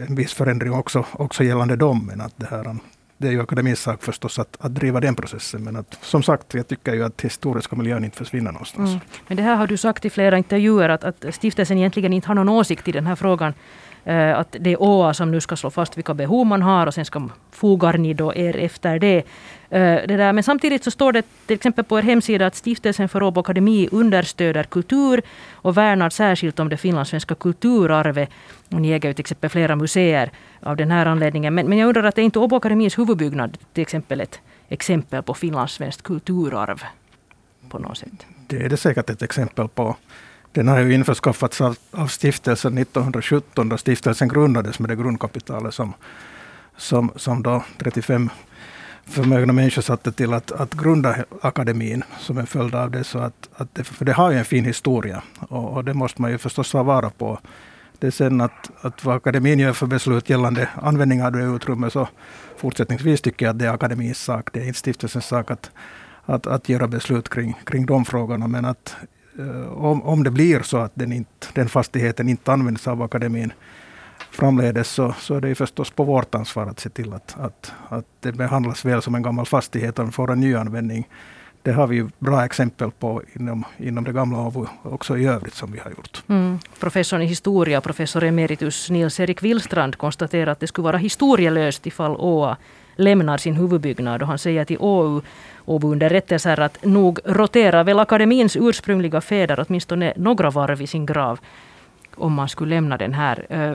en 0.08 0.14
viss 0.14 0.34
förändring 0.34 0.72
också, 0.72 1.04
också 1.12 1.44
gällande 1.44 1.76
dem. 1.76 2.06
Men 2.06 2.20
att 2.20 2.34
det 2.36 2.46
här, 2.50 2.76
det 3.18 3.28
är 3.28 3.32
ju 3.32 3.42
akademins 3.42 3.80
sak 3.80 4.02
förstås 4.02 4.38
att, 4.38 4.56
att 4.60 4.74
driva 4.74 5.00
den 5.00 5.14
processen. 5.14 5.64
Men 5.64 5.76
att, 5.76 5.98
som 6.00 6.22
sagt, 6.22 6.54
jag 6.54 6.68
tycker 6.68 6.94
ju 6.94 7.04
att 7.04 7.20
historiska 7.20 7.76
miljön 7.76 8.04
inte 8.04 8.16
försvinner 8.16 8.52
någonstans. 8.52 8.90
Mm. 8.90 9.00
Men 9.28 9.36
det 9.36 9.42
här 9.42 9.56
har 9.56 9.66
du 9.66 9.76
sagt 9.76 10.04
i 10.04 10.10
flera 10.10 10.38
intervjuer 10.38 10.88
att, 10.88 11.04
att 11.04 11.34
stiftelsen 11.34 11.78
egentligen 11.78 12.12
inte 12.12 12.28
har 12.28 12.34
någon 12.34 12.48
åsikt 12.48 12.88
i 12.88 12.92
den 12.92 13.06
här 13.06 13.16
frågan. 13.16 13.54
Eh, 14.04 14.38
att 14.38 14.56
det 14.60 14.72
är 14.72 14.76
ÅA 14.82 15.14
som 15.14 15.30
nu 15.30 15.40
ska 15.40 15.56
slå 15.56 15.70
fast 15.70 15.96
vilka 15.96 16.14
behov 16.14 16.46
man 16.46 16.62
har 16.62 16.86
och 16.86 16.94
sen 16.94 17.04
ska 17.04 17.28
fogar 17.50 17.98
ni 17.98 18.14
då 18.14 18.34
er 18.34 18.56
efter 18.56 18.98
det. 18.98 19.22
Eh, 19.70 19.80
det 20.08 20.16
där. 20.16 20.32
Men 20.32 20.42
samtidigt 20.42 20.84
så 20.84 20.90
står 20.90 21.12
det 21.12 21.22
till 21.46 21.54
exempel 21.54 21.84
på 21.84 21.98
er 21.98 22.02
hemsida 22.02 22.46
att 22.46 22.54
Stiftelsen 22.54 23.08
för 23.08 23.22
Åbo 23.22 23.40
Akademi 23.40 23.88
understöder 23.92 24.64
kultur 24.64 25.22
och 25.52 25.76
värnar 25.76 26.10
särskilt 26.10 26.60
om 26.60 26.68
det 26.68 26.76
finlandssvenska 26.76 27.34
kulturarvet. 27.34 28.30
Och 28.70 28.80
ni 28.80 28.90
äger 28.90 29.08
ju 29.08 29.14
till 29.14 29.22
exempel 29.22 29.50
flera 29.50 29.76
museer 29.76 30.30
av 30.60 30.76
den 30.76 30.90
här 30.90 31.06
anledningen. 31.06 31.54
Men, 31.54 31.66
men 31.66 31.78
jag 31.78 31.88
undrar 31.88 32.04
att 32.04 32.18
är 32.18 32.22
inte 32.22 32.38
Åbo 32.38 32.56
Akademis 32.56 32.98
huvudbyggnad 32.98 33.58
till 33.72 33.82
exempel 33.82 34.20
ett 34.20 34.40
exempel 34.68 35.22
på 35.22 35.34
finlandssvenskt 35.34 36.02
kulturarv 36.02 36.82
på 37.68 37.78
något 37.78 37.98
sätt? 37.98 38.26
Det 38.46 38.56
är 38.56 38.68
det 38.68 38.76
säkert 38.76 39.10
ett 39.10 39.22
exempel 39.22 39.68
på. 39.68 39.96
Den 40.52 40.68
har 40.68 40.80
ju 40.80 40.94
införskaffats 40.94 41.60
av, 41.60 41.76
av 41.90 42.06
stiftelsen 42.06 42.78
1917 42.78 43.68
då 43.68 43.76
stiftelsen 43.76 44.28
grundades 44.28 44.78
med 44.78 44.90
det 44.90 44.96
grundkapitalet 44.96 45.74
som, 45.74 45.94
som, 46.76 47.12
som 47.16 47.42
då 47.42 47.64
35 47.78 48.30
förmögna 49.06 49.52
människor 49.52 49.82
satte 49.82 50.12
till 50.12 50.32
att, 50.32 50.52
att 50.52 50.74
grunda 50.74 51.16
akademin 51.42 52.02
som 52.18 52.38
en 52.38 52.46
följd 52.46 52.74
av 52.74 52.90
det. 52.90 53.04
Så 53.04 53.18
att, 53.18 53.48
att 53.54 53.74
det, 53.74 53.84
för 53.84 54.04
det 54.04 54.12
har 54.12 54.30
ju 54.30 54.38
en 54.38 54.44
fin 54.44 54.64
historia 54.64 55.22
och, 55.38 55.72
och 55.72 55.84
det 55.84 55.94
måste 55.94 56.22
man 56.22 56.30
ju 56.30 56.38
förstås 56.38 56.70
ta 56.70 56.82
vara 56.82 57.10
på. 57.10 57.38
Det 57.98 58.06
är 58.06 58.10
sen 58.10 58.40
att, 58.40 58.70
att 58.80 59.04
vad 59.04 59.16
akademin 59.16 59.58
gör 59.58 59.72
för 59.72 59.86
beslut 59.86 60.30
gällande 60.30 60.68
användning 60.82 61.22
av 61.22 61.32
det 61.32 61.44
utrymmet 61.44 61.92
så 61.92 62.08
fortsättningsvis 62.56 63.20
tycker 63.20 63.46
jag 63.46 63.50
att 63.50 63.58
det 63.58 63.66
är 63.66 63.70
akademins 63.70 64.18
sak. 64.18 64.50
Det 64.52 64.60
är 64.60 64.66
inte 64.66 64.78
stiftelsens 64.78 65.26
sak 65.26 65.50
att, 65.50 65.70
att, 66.24 66.46
att 66.46 66.68
göra 66.68 66.88
beslut 66.88 67.28
kring, 67.28 67.56
kring 67.64 67.86
de 67.86 68.04
frågorna. 68.04 68.48
Men 68.48 68.64
att 68.64 68.96
eh, 69.38 69.72
om, 69.72 70.02
om 70.02 70.24
det 70.24 70.30
blir 70.30 70.60
så 70.60 70.76
att 70.76 70.92
den, 70.94 71.12
inte, 71.12 71.46
den 71.52 71.68
fastigheten 71.68 72.28
inte 72.28 72.52
används 72.52 72.88
av 72.88 73.02
akademin 73.02 73.52
framledes 74.30 74.88
så, 74.88 75.14
så 75.18 75.34
är 75.34 75.40
det 75.40 75.54
förstås 75.54 75.90
på 75.90 76.04
vårt 76.04 76.34
ansvar 76.34 76.66
att 76.66 76.80
se 76.80 76.88
till 76.88 77.12
att, 77.12 77.36
att, 77.40 77.72
att 77.88 78.06
det 78.20 78.32
behandlas 78.32 78.84
väl 78.84 79.02
som 79.02 79.14
en 79.14 79.22
gammal 79.22 79.46
fastighet 79.46 79.98
och 79.98 80.14
får 80.14 80.32
en 80.32 80.40
ny 80.40 80.54
användning. 80.54 81.08
Det 81.62 81.72
har 81.72 81.86
vi 81.86 81.96
ju 81.96 82.08
bra 82.18 82.44
exempel 82.44 82.90
på 82.90 83.22
inom, 83.32 83.64
inom 83.78 84.04
det 84.04 84.12
gamla 84.12 84.38
Åbo 84.38 84.66
också 84.82 85.18
i 85.18 85.26
övrigt 85.26 85.54
som 85.54 85.72
vi 85.72 85.78
har 85.78 85.90
gjort. 85.90 86.22
Mm. 86.28 86.58
Professorn 86.80 87.22
i 87.22 87.26
historia, 87.26 87.80
professor 87.80 88.24
emeritus 88.24 88.90
Nils-Erik 88.90 89.42
Willstrand 89.42 89.96
konstaterar 89.96 90.52
att 90.52 90.60
det 90.60 90.66
skulle 90.66 90.84
vara 90.84 90.96
historielöst 90.96 91.86
ifall 91.86 92.16
Åa 92.16 92.56
lämnar 92.96 93.38
sin 93.38 93.54
huvudbyggnad 93.54 94.22
och 94.22 94.28
han 94.28 94.38
säger 94.38 94.64
till 94.64 94.78
Åu 94.80 95.22
Åbo-underrättelser 95.64 96.60
att 96.60 96.84
nog 96.84 97.18
roterar 97.24 97.84
väl 97.84 97.98
akademins 97.98 98.56
ursprungliga 98.56 99.20
fäder 99.20 99.64
åtminstone 99.68 100.12
några 100.16 100.50
varv 100.50 100.82
i 100.82 100.86
sin 100.86 101.06
grav 101.06 101.40
om 102.14 102.32
man 102.32 102.48
skulle 102.48 102.74
lämna 102.74 102.96
den 102.96 103.12
här. 103.12 103.46
Eh, 103.48 103.74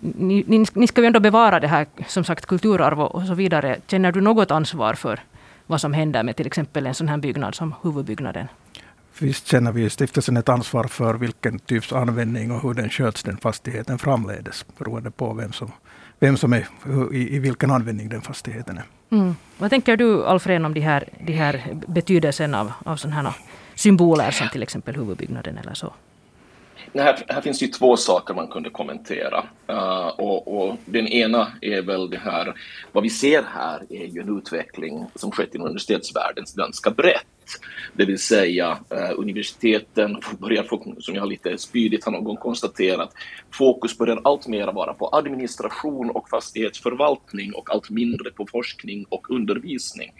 ni, 0.00 0.44
ni, 0.46 0.66
ni 0.74 0.86
ska 0.86 1.00
ju 1.00 1.06
ändå 1.06 1.20
bevara 1.20 1.60
det 1.60 1.68
här 1.68 1.86
som 2.06 2.24
sagt 2.24 2.46
kulturarv 2.46 3.00
och 3.00 3.22
så 3.22 3.34
vidare. 3.34 3.76
Känner 3.86 4.12
du 4.12 4.20
något 4.20 4.50
ansvar 4.50 4.94
för 4.94 5.20
vad 5.66 5.80
som 5.80 5.92
händer 5.92 6.22
med 6.22 6.36
till 6.36 6.46
exempel 6.46 6.86
en 6.86 6.94
sån 6.94 7.08
här 7.08 7.18
byggnad 7.18 7.54
som 7.54 7.74
huvudbyggnaden? 7.82 8.48
Visst 9.18 9.46
känner 9.46 9.72
vi 9.72 9.84
i 9.84 9.90
stiftelsen 9.90 10.36
ett 10.36 10.48
ansvar 10.48 10.84
för 10.84 11.14
vilken 11.14 11.58
typs 11.58 11.92
användning 11.92 12.52
och 12.52 12.62
hur 12.62 12.74
den 12.74 12.90
sköts, 12.90 13.22
den 13.22 13.36
fastigheten 13.36 13.98
framledes, 13.98 14.66
beroende 14.78 15.10
på 15.10 15.32
vem 15.34 15.52
som 15.52 15.72
vem 16.18 16.36
som 16.36 16.52
är 16.52 16.66
i, 17.12 17.36
i 17.36 17.38
vilken 17.38 17.70
användning 17.70 18.08
den 18.08 18.20
fastigheten 18.20 18.78
är. 18.78 18.84
Mm. 19.10 19.36
Vad 19.58 19.70
tänker 19.70 19.96
du 19.96 20.26
Alfred 20.26 20.64
om 20.66 20.74
de 20.74 20.80
här, 20.80 21.08
de 21.26 21.32
här 21.32 21.76
betydelsen 21.86 22.54
av, 22.54 22.72
av 22.84 22.96
sådana 22.96 23.22
här 23.22 23.32
symboler 23.74 24.30
som 24.30 24.48
till 24.48 24.62
exempel 24.62 24.96
huvudbyggnaden 24.96 25.58
eller 25.58 25.74
så? 25.74 25.92
Här, 26.94 27.24
här, 27.28 27.40
finns 27.40 27.58
det 27.58 27.68
två 27.68 27.96
saker 27.96 28.34
man 28.34 28.48
kunde 28.48 28.70
kommentera. 28.70 29.44
Uh, 29.70 30.06
och, 30.06 30.58
och, 30.58 30.76
den 30.84 31.08
ena 31.08 31.52
är 31.60 31.82
väl 31.82 32.10
det 32.10 32.18
här, 32.18 32.54
vad 32.92 33.02
vi 33.02 33.10
ser 33.10 33.42
här 33.42 33.82
är 33.90 34.06
ju 34.06 34.20
en 34.20 34.38
utveckling 34.38 35.06
som 35.14 35.30
skett 35.30 35.54
inom 35.54 35.66
universitetsvärlden 35.66 36.44
ganska 36.56 36.90
brett. 36.90 37.26
Det 37.92 38.04
vill 38.04 38.18
säga 38.18 38.78
eh, 38.90 39.10
universiteten 39.16 40.16
börjar 40.38 40.62
få, 40.62 40.94
som 40.98 41.14
jag 41.14 41.28
lite 41.28 41.58
spydigt 41.58 42.04
har 42.04 42.12
någon 42.12 42.24
gång 42.24 42.36
konstaterat, 42.36 43.14
fokus 43.50 43.98
börjar 43.98 44.20
alltmer 44.24 44.72
vara 44.72 44.94
på 44.94 45.08
administration 45.12 46.10
och 46.10 46.28
fastighetsförvaltning 46.28 47.52
och 47.54 47.70
allt 47.70 47.90
mindre 47.90 48.30
på 48.30 48.46
forskning 48.46 49.06
och 49.08 49.30
undervisning. 49.30 50.12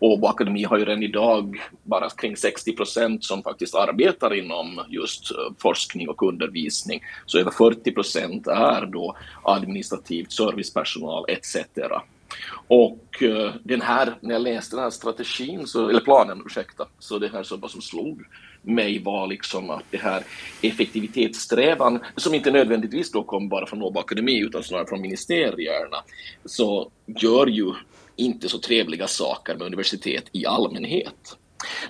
Åbo 0.00 0.26
Akademi 0.26 0.64
har 0.64 0.78
ju 0.78 0.84
redan 0.84 1.02
idag 1.02 1.60
bara 1.82 2.10
kring 2.10 2.36
60 2.36 2.72
procent 2.72 3.24
som 3.24 3.42
faktiskt 3.42 3.74
arbetar 3.74 4.34
inom 4.34 4.84
just 4.88 5.30
eh, 5.30 5.36
forskning 5.58 6.08
och 6.08 6.22
undervisning. 6.22 7.00
Så 7.26 7.38
över 7.38 7.50
40 7.50 7.92
procent 7.92 8.46
är 8.46 8.86
då 8.86 9.16
administrativt 9.42 10.32
servicepersonal 10.32 11.24
etc. 11.28 11.56
Och 12.68 13.22
uh, 13.22 13.50
den 13.62 13.80
här, 13.80 14.14
när 14.20 14.34
jag 14.34 14.42
läste 14.42 14.76
den 14.76 14.82
här 14.82 14.90
strategin, 14.90 15.66
så, 15.66 15.88
eller 15.88 16.00
planen, 16.00 16.42
ursäkta, 16.46 16.86
så 16.98 17.18
det 17.18 17.32
här 17.32 17.42
som 17.42 17.82
slog 17.82 18.22
mig 18.62 19.02
var 19.02 19.26
liksom 19.26 19.70
att 19.70 19.84
det 19.90 19.98
här 19.98 20.24
effektivitetssträvan, 20.62 22.00
som 22.16 22.34
inte 22.34 22.50
nödvändigtvis 22.50 23.12
då 23.12 23.22
kom 23.22 23.48
bara 23.48 23.66
från 23.66 23.82
Åbo 23.82 24.00
Akademi 24.00 24.38
utan 24.38 24.62
snarare 24.62 24.86
från 24.86 25.00
ministerierna, 25.00 25.96
så 26.44 26.90
gör 27.06 27.46
ju 27.46 27.72
inte 28.16 28.48
så 28.48 28.58
trevliga 28.58 29.06
saker 29.06 29.54
med 29.54 29.66
universitet 29.66 30.24
i 30.32 30.46
allmänhet. 30.46 31.36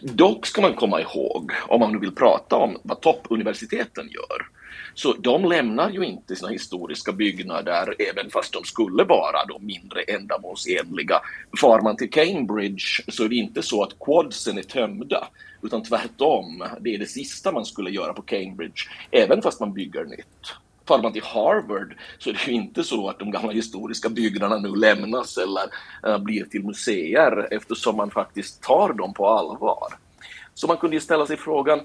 Dock 0.02 0.46
ska 0.46 0.60
man 0.60 0.74
komma 0.74 1.00
ihåg, 1.00 1.52
om 1.68 1.80
man 1.80 1.92
nu 1.92 1.98
vill 1.98 2.14
prata 2.14 2.56
om 2.56 2.78
vad 2.82 3.00
toppuniversiteten 3.00 4.08
gör, 4.10 4.46
så 4.94 5.12
de 5.12 5.44
lämnar 5.44 5.90
ju 5.90 6.04
inte 6.04 6.36
sina 6.36 6.48
historiska 6.48 7.12
byggnader, 7.12 7.94
även 8.10 8.30
fast 8.30 8.52
de 8.52 8.64
skulle 8.64 9.04
vara 9.04 9.44
då 9.48 9.58
mindre 9.58 10.02
ändamålsenliga. 10.02 11.20
Far 11.60 11.80
man 11.80 11.96
till 11.96 12.10
Cambridge 12.10 12.84
så 13.08 13.24
är 13.24 13.28
det 13.28 13.34
inte 13.34 13.62
så 13.62 13.82
att 13.82 13.98
quadsen 14.00 14.58
är 14.58 14.62
tömda, 14.62 15.28
utan 15.62 15.82
tvärtom, 15.82 16.64
det 16.80 16.94
är 16.94 16.98
det 16.98 17.06
sista 17.06 17.52
man 17.52 17.64
skulle 17.64 17.90
göra 17.90 18.12
på 18.12 18.22
Cambridge, 18.22 18.82
även 19.10 19.42
fast 19.42 19.60
man 19.60 19.72
bygger 19.72 20.04
nytt. 20.04 20.54
Far 20.88 21.02
man 21.02 21.12
till 21.12 21.22
Harvard 21.22 21.96
så 22.18 22.30
är 22.30 22.34
det 22.34 22.46
ju 22.46 22.52
inte 22.52 22.84
så 22.84 23.08
att 23.08 23.18
de 23.18 23.30
gamla 23.30 23.52
historiska 23.52 24.08
byggnaderna 24.08 24.58
nu 24.58 24.76
lämnas 24.76 25.38
eller 25.38 25.62
uh, 26.06 26.18
blir 26.18 26.44
till 26.44 26.64
museer 26.64 27.48
eftersom 27.50 27.96
man 27.96 28.10
faktiskt 28.10 28.62
tar 28.62 28.92
dem 28.92 29.14
på 29.14 29.28
allvar. 29.28 29.88
Så 30.54 30.66
man 30.66 30.76
kunde 30.76 30.96
ju 30.96 31.00
ställa 31.00 31.26
sig 31.26 31.36
frågan, 31.36 31.80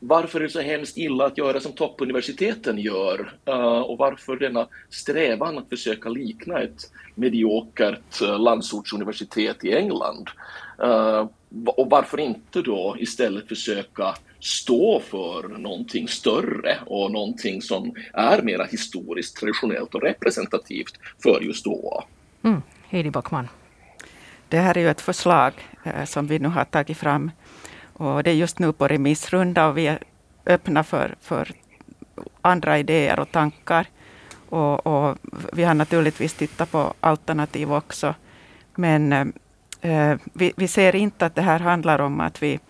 varför 0.00 0.40
är 0.40 0.44
det 0.44 0.50
så 0.50 0.60
hemskt 0.60 0.96
illa 0.96 1.26
att 1.26 1.38
göra 1.38 1.60
som 1.60 1.72
toppuniversiteten 1.72 2.78
gör? 2.78 3.32
Uh, 3.48 3.80
och 3.80 3.98
varför 3.98 4.36
denna 4.36 4.68
strävan 4.90 5.58
att 5.58 5.68
försöka 5.68 6.08
likna 6.08 6.60
ett 6.60 6.90
mediokert 7.14 8.22
uh, 8.22 8.38
landsortsuniversitet 8.38 9.64
i 9.64 9.72
England? 9.72 10.30
Uh, 10.82 11.28
och 11.66 11.90
varför 11.90 12.20
inte 12.20 12.62
då 12.62 12.96
istället 12.98 13.48
försöka 13.48 14.14
stå 14.40 15.00
för 15.00 15.48
någonting 15.48 16.08
större 16.08 16.78
och 16.86 17.12
någonting 17.12 17.62
som 17.62 17.94
är 18.12 18.42
mera 18.42 18.64
historiskt, 18.64 19.36
traditionellt 19.36 19.94
och 19.94 20.02
representativt 20.02 20.98
för 21.22 21.40
just 21.40 21.64
då. 21.64 22.04
Mm. 22.42 22.62
Heidi 22.88 23.10
Backman. 23.10 23.48
Det 24.48 24.58
här 24.58 24.76
är 24.76 24.80
ju 24.80 24.88
ett 24.88 25.00
förslag 25.00 25.52
eh, 25.84 26.04
som 26.04 26.26
vi 26.26 26.38
nu 26.38 26.48
har 26.48 26.64
tagit 26.64 26.96
fram. 26.96 27.30
Och 28.00 28.22
det 28.22 28.30
är 28.30 28.34
just 28.34 28.58
nu 28.58 28.72
på 28.72 28.88
remissrunda 28.88 29.68
och 29.68 29.78
vi 29.78 29.86
är 29.86 29.98
öppna 30.46 30.84
för, 30.84 31.14
för 31.20 31.52
andra 32.42 32.78
idéer 32.78 33.20
och 33.20 33.32
tankar. 33.32 33.86
Och, 34.48 34.86
och 34.86 35.18
vi 35.52 35.64
har 35.64 35.74
naturligtvis 35.74 36.34
tittat 36.34 36.70
på 36.70 36.94
alternativ 37.00 37.72
också. 37.72 38.14
Men 38.74 39.12
eh, 39.80 40.16
vi, 40.32 40.52
vi 40.56 40.68
ser 40.68 40.96
inte 40.96 41.26
att 41.26 41.34
det 41.34 41.42
här 41.42 41.60
handlar 41.60 41.98
om 41.98 42.20
att 42.20 42.42
vi 42.42 42.60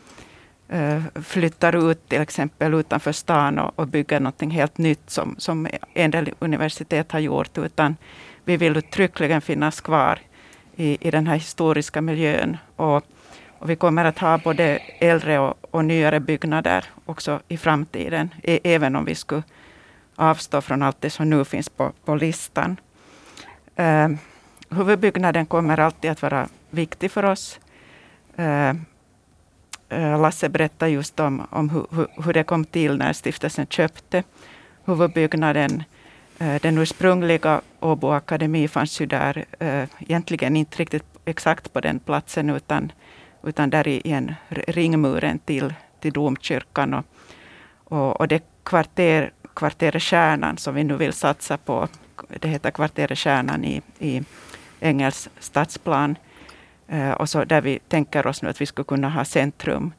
Eh, 0.73 1.03
flyttar 1.23 1.91
ut 1.91 2.09
till 2.09 2.21
exempel 2.21 2.75
utanför 2.75 3.13
stan 3.13 3.59
och, 3.59 3.79
och 3.79 3.89
bygger 3.89 4.21
något 4.21 4.53
helt 4.53 4.79
nytt 4.79 5.11
som, 5.11 5.35
som 5.39 5.69
en 5.95 6.11
del 6.11 6.35
universitet 6.39 7.13
har 7.13 7.19
gjort, 7.19 7.59
utan 7.59 7.97
vi 8.45 8.57
vill 8.57 8.77
uttryckligen 8.77 9.41
finnas 9.41 9.81
kvar 9.81 10.19
i, 10.77 11.09
i 11.09 11.11
den 11.11 11.27
här 11.27 11.35
historiska 11.35 12.01
miljön. 12.01 12.57
Och, 12.77 13.05
och 13.61 13.71
vi 13.71 13.77
kommer 13.77 14.05
att 14.05 14.19
ha 14.19 14.39
både 14.39 14.79
äldre 14.99 15.39
och, 15.39 15.55
och 15.71 15.85
nyare 15.85 16.21
byggnader 16.21 16.85
också 17.07 17.41
i 17.49 17.57
framtiden, 17.57 18.35
e, 18.43 18.61
även 18.65 18.97
om 18.97 19.05
vi 19.05 19.15
skulle 19.15 19.43
avstå 20.17 20.61
från 20.61 20.83
allt 20.83 21.01
det 21.01 21.11
som 21.11 21.31
nu 21.31 21.45
finns 21.45 21.69
på, 21.69 21.93
på 22.05 22.15
listan. 22.15 22.77
Eh, 23.77 24.09
huvudbyggnaden 24.71 25.47
kommer 25.47 25.81
alltid 25.81 26.11
att 26.11 26.23
vara 26.23 26.49
viktig 26.71 27.11
för 27.11 27.25
oss. 27.25 27.61
Ehm, 28.37 28.85
eh, 29.89 30.21
Lasse 30.21 30.49
berättade 30.49 30.91
just 30.91 31.21
om, 31.21 31.47
om 31.51 31.71
hur, 31.71 32.07
hur 32.25 32.33
det 32.33 32.45
kom 32.45 32.65
till 32.65 32.97
när 32.97 33.13
stiftelsen 33.13 33.67
köpte 33.67 34.23
huvudbyggnaden. 34.85 35.83
Eh, 36.39 36.61
den 36.63 36.79
ursprungliga 36.79 37.61
Åbo 37.81 38.11
akademi 38.11 38.69
fanns 38.69 39.01
ju 39.01 39.07
där, 39.07 39.45
eh, 39.59 39.85
egentligen 39.99 40.57
inte 40.57 40.77
riktigt 40.77 41.05
exakt 41.25 41.73
på 41.73 41.81
den 41.81 41.99
platsen, 41.99 42.51
utan, 42.51 42.93
utan 43.43 43.71
där 43.71 43.89
i 43.89 44.03
en 44.05 44.35
ringmuren 44.49 45.39
till, 45.39 45.75
till 46.01 46.13
domkyrkan. 46.13 46.95
Och, 46.95 47.05
och, 47.85 48.21
och 48.21 48.29
det 48.29 48.43
kvarter, 48.65 49.33
kvarteret 49.55 50.03
Kärnan 50.03 50.59
som 50.59 50.75
vi 50.75 50.85
nu 50.85 50.97
vill 50.97 51.13
satsa 51.13 51.57
på. 51.57 51.89
Det 52.41 52.49
heter 52.49 52.71
kvarteret 52.71 53.19
Kärnan 53.19 53.65
i, 53.65 53.83
i 53.99 54.23
Engels 54.81 55.29
stadsplan. 55.39 56.17
Eh, 56.89 57.11
och 57.11 57.29
så 57.29 57.45
där 57.45 57.61
vi 57.61 57.79
tänker 57.89 58.27
oss 58.27 58.43
nu 58.43 58.49
att 58.49 58.61
vi 58.61 58.67
skulle 58.67 58.85
kunna 58.85 59.09
ha 59.09 59.25
centrum. 59.25 59.93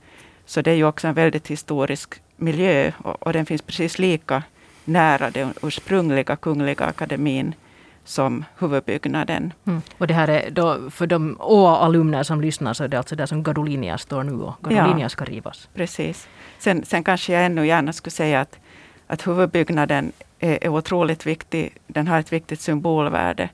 Så 0.46 0.62
det 0.62 0.72
är 0.72 0.76
ju 0.76 0.86
också 0.86 1.08
en 1.08 1.14
väldigt 1.14 1.48
historisk 1.48 2.22
miljö 2.36 2.92
och, 2.98 3.24
och 3.24 3.34
den 3.34 3.46
finns 3.46 3.62
precis 3.62 4.00
lika 4.00 4.44
nära 4.86 5.30
den 5.30 5.54
ursprungliga 5.62 6.36
Kungliga 6.36 6.86
akademin 6.86 7.56
som 8.04 8.46
huvudbyggnaden. 8.60 9.54
Mm. 9.68 9.82
Och 9.98 10.08
det 10.08 10.14
här 10.14 10.28
är 10.28 10.52
då 10.52 10.90
för 10.90 11.08
de 11.08 11.38
ÅA-alumner 11.40 12.24
som 12.24 12.42
lyssnar 12.42 12.74
så 12.74 12.84
är 12.84 12.88
det 12.88 12.98
alltså 12.98 13.16
där 13.16 13.26
som 13.26 13.44
Gadolinia 13.44 13.98
står 13.98 14.24
nu 14.24 14.32
och 14.32 14.54
Gadolinia 14.62 15.06
ja, 15.06 15.10
ska 15.10 15.26
rivas. 15.26 15.70
Precis. 15.74 16.28
Sen, 16.60 16.86
sen 16.86 17.04
kanske 17.04 17.34
jag 17.34 17.46
ännu 17.46 17.68
gärna 17.68 17.94
skulle 17.94 18.12
säga 18.12 18.42
att, 18.42 18.60
att 19.08 19.28
huvudbyggnaden 19.28 20.12
är, 20.40 20.64
är 20.64 20.70
otroligt 20.70 21.26
viktig. 21.26 21.78
Den 21.88 22.08
har 22.08 22.20
ett 22.20 22.34
viktigt 22.34 22.62
symbolvärde. 22.62 23.50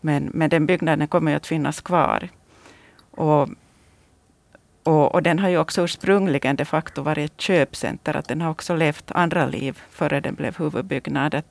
Men, 0.00 0.30
men 0.34 0.50
den 0.50 0.66
byggnaden 0.66 1.08
kommer 1.08 1.30
ju 1.30 1.36
att 1.36 1.46
finnas 1.46 1.80
kvar. 1.80 2.28
Och, 3.10 3.48
och, 4.82 5.14
och, 5.14 5.22
den 5.22 5.38
har 5.38 5.48
ju 5.48 5.58
också 5.58 5.82
ursprungligen 5.82 6.56
de 6.56 6.64
facto 6.64 7.02
varit 7.02 7.30
ett 7.30 7.40
köpcenter. 7.40 8.16
Att 8.16 8.28
den 8.28 8.40
har 8.40 8.50
också 8.50 8.76
levt 8.76 9.10
andra 9.10 9.46
liv 9.46 9.82
före 9.90 10.20
den 10.20 10.34
blev 10.34 10.58
huvudbyggnad 10.58 11.42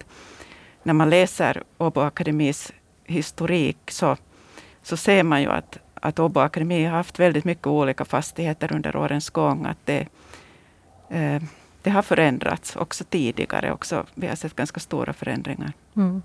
när 0.83 0.93
man 0.93 1.09
läser 1.09 1.63
Åbo 1.77 2.01
Akademis 2.01 2.71
historik 3.05 3.77
så, 3.87 4.17
så 4.83 4.97
ser 4.97 5.23
man 5.23 5.41
ju 5.41 5.49
att, 5.49 5.77
att 5.93 6.19
Åbo 6.19 6.39
Akademi 6.39 6.85
har 6.85 6.97
haft 6.97 7.19
väldigt 7.19 7.45
mycket 7.45 7.67
olika 7.67 8.05
fastigheter 8.05 8.75
under 8.75 8.95
årens 8.95 9.29
gång. 9.29 9.65
Att 9.65 9.77
det, 9.85 10.07
eh, 11.09 11.41
det 11.81 11.89
har 11.89 12.01
förändrats 12.01 12.75
också 12.75 13.03
tidigare. 13.03 13.71
Också. 13.71 14.05
Vi 14.15 14.27
har 14.27 14.35
sett 14.35 14.55
ganska 14.55 14.79
stora 14.79 15.13
förändringar. 15.13 15.73
Mm. 15.95 16.21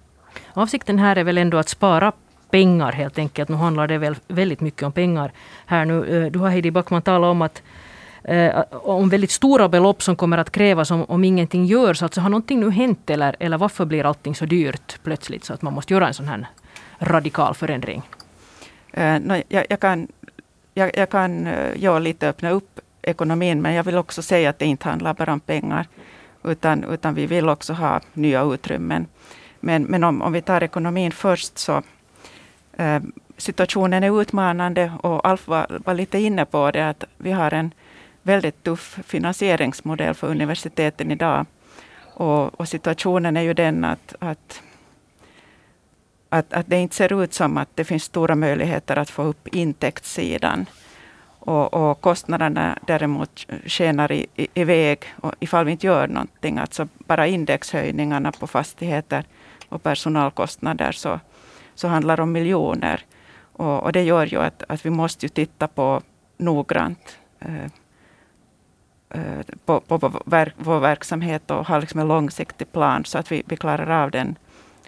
Avsikten 0.52 0.98
här 0.98 1.16
är 1.16 1.24
väl 1.24 1.38
ändå 1.38 1.58
att 1.58 1.68
spara 1.68 2.12
pengar 2.50 2.92
helt 2.92 3.18
enkelt. 3.18 3.48
Nu 3.48 3.56
handlar 3.56 3.88
det 3.88 3.98
väl 3.98 4.16
väldigt 4.28 4.60
mycket 4.60 4.82
om 4.82 4.92
pengar 4.92 5.32
här 5.66 5.84
nu. 5.84 6.24
Eh, 6.24 6.32
du 6.32 6.38
har 6.38 6.48
Heidi 6.48 6.70
Backman 6.70 7.02
talat 7.02 7.28
om 7.28 7.42
att 7.42 7.62
eh, 8.26 8.64
om 8.70 9.08
väldigt 9.08 9.30
stora 9.30 9.68
belopp 9.68 10.02
som 10.02 10.16
kommer 10.16 10.38
att 10.38 10.50
krävas 10.50 10.90
om, 10.90 11.04
om 11.04 11.24
ingenting 11.24 11.64
görs. 11.64 12.02
Alltså 12.02 12.20
har 12.20 12.30
någonting 12.30 12.60
nu 12.60 12.70
hänt 12.70 13.10
eller, 13.10 13.36
eller 13.40 13.58
varför 13.58 13.84
blir 13.84 14.04
allting 14.04 14.34
så 14.34 14.46
dyrt 14.46 14.98
plötsligt 15.02 15.44
så 15.44 15.52
att 15.52 15.62
man 15.62 15.72
måste 15.72 15.94
göra 15.94 16.08
en 16.08 16.14
sån 16.14 16.28
här 16.28 16.46
radikal 16.98 17.54
förändring? 17.54 18.02
Eh, 18.92 19.14
uh, 19.14 19.20
no, 19.20 19.42
jag, 19.48 19.66
jag, 19.68 19.80
kan, 19.80 20.08
jag, 20.74 20.90
jag 20.96 21.10
kan 21.10 21.46
eh, 21.46 21.74
ja, 21.76 21.98
lite 21.98 22.28
öppna 22.28 22.50
upp 22.50 22.80
ekonomin 23.02 23.62
men 23.62 23.74
jag 23.74 23.84
vill 23.84 23.96
också 23.96 24.22
säga 24.22 24.50
att 24.50 24.58
det 24.58 24.66
inte 24.66 24.88
handlar 24.88 25.14
bara 25.14 25.32
om 25.32 25.40
pengar. 25.40 25.86
Utan, 26.44 26.84
utan 26.84 27.14
vi 27.14 27.26
vill 27.26 27.48
också 27.48 27.72
ha 27.72 28.00
nya 28.12 28.42
utrymmen. 28.42 29.06
Men, 29.60 29.82
men 29.82 30.04
om, 30.04 30.22
om 30.22 30.32
vi 30.32 30.42
tar 30.42 30.62
ekonomin 30.62 31.12
först 31.12 31.58
så 31.58 31.82
eh, 32.76 33.00
situationen 33.36 34.04
är 34.04 34.20
utmanande 34.20 34.92
och 35.02 35.28
Alf 35.28 35.48
var, 35.48 35.66
var 35.84 35.94
lite 35.94 36.18
inne 36.18 36.44
på 36.44 36.70
det 36.70 36.88
att 36.88 37.04
vi 37.16 37.32
har 37.32 37.54
en 37.54 37.70
väldigt 38.26 38.62
tuff 38.62 38.98
finansieringsmodell 39.06 40.14
för 40.14 40.30
universiteten 40.30 41.10
idag. 41.10 41.46
Och, 42.14 42.60
och 42.60 42.68
situationen 42.68 43.36
är 43.36 43.42
ju 43.42 43.54
den 43.54 43.84
att, 43.84 44.14
att, 44.18 44.62
att, 46.28 46.52
att, 46.52 46.66
det 46.66 46.76
inte 46.76 46.94
ser 46.94 47.22
ut 47.22 47.34
som 47.34 47.56
att 47.56 47.68
det 47.74 47.84
finns 47.84 48.04
stora 48.04 48.34
möjligheter 48.34 48.96
att 48.98 49.10
få 49.10 49.22
upp 49.22 49.48
intäktssidan. 49.48 50.66
Och, 51.38 51.74
och 51.74 52.00
kostnaderna 52.00 52.78
däremot 52.86 53.46
skenar 53.66 54.12
i, 54.12 54.26
i, 54.36 54.48
iväg 54.54 54.98
och 55.20 55.34
ifall 55.40 55.64
vi 55.64 55.72
inte 55.72 55.86
gör 55.86 56.08
någonting. 56.08 56.58
Alltså 56.58 56.88
bara 56.98 57.26
indexhöjningarna 57.26 58.32
på 58.32 58.46
fastigheter 58.46 59.24
och 59.68 59.82
personalkostnader 59.82 60.92
så, 60.92 61.20
så 61.74 61.88
handlar 61.88 62.20
om 62.20 62.32
miljoner. 62.32 63.00
Och, 63.52 63.82
och, 63.82 63.92
det 63.92 64.02
gör 64.02 64.26
ju 64.26 64.40
att, 64.40 64.62
att 64.68 64.86
vi 64.86 64.90
måste 64.90 65.26
ju 65.26 65.28
titta 65.28 65.68
på 65.68 66.02
noggrant 66.38 67.18
eh, 67.40 67.70
på, 69.64 69.80
på, 69.80 69.98
på 69.98 70.08
vår, 70.08 70.22
verk, 70.24 70.54
vår, 70.56 70.80
verksamhet 70.80 71.50
och 71.50 71.66
ha 71.66 71.78
liksom 71.78 72.00
en 72.00 72.08
långsiktig 72.08 72.72
plan 72.72 73.04
så 73.04 73.18
att 73.18 73.32
vi, 73.32 73.42
vi 73.46 73.56
klarar 73.56 74.04
av 74.04 74.10
den 74.10 74.38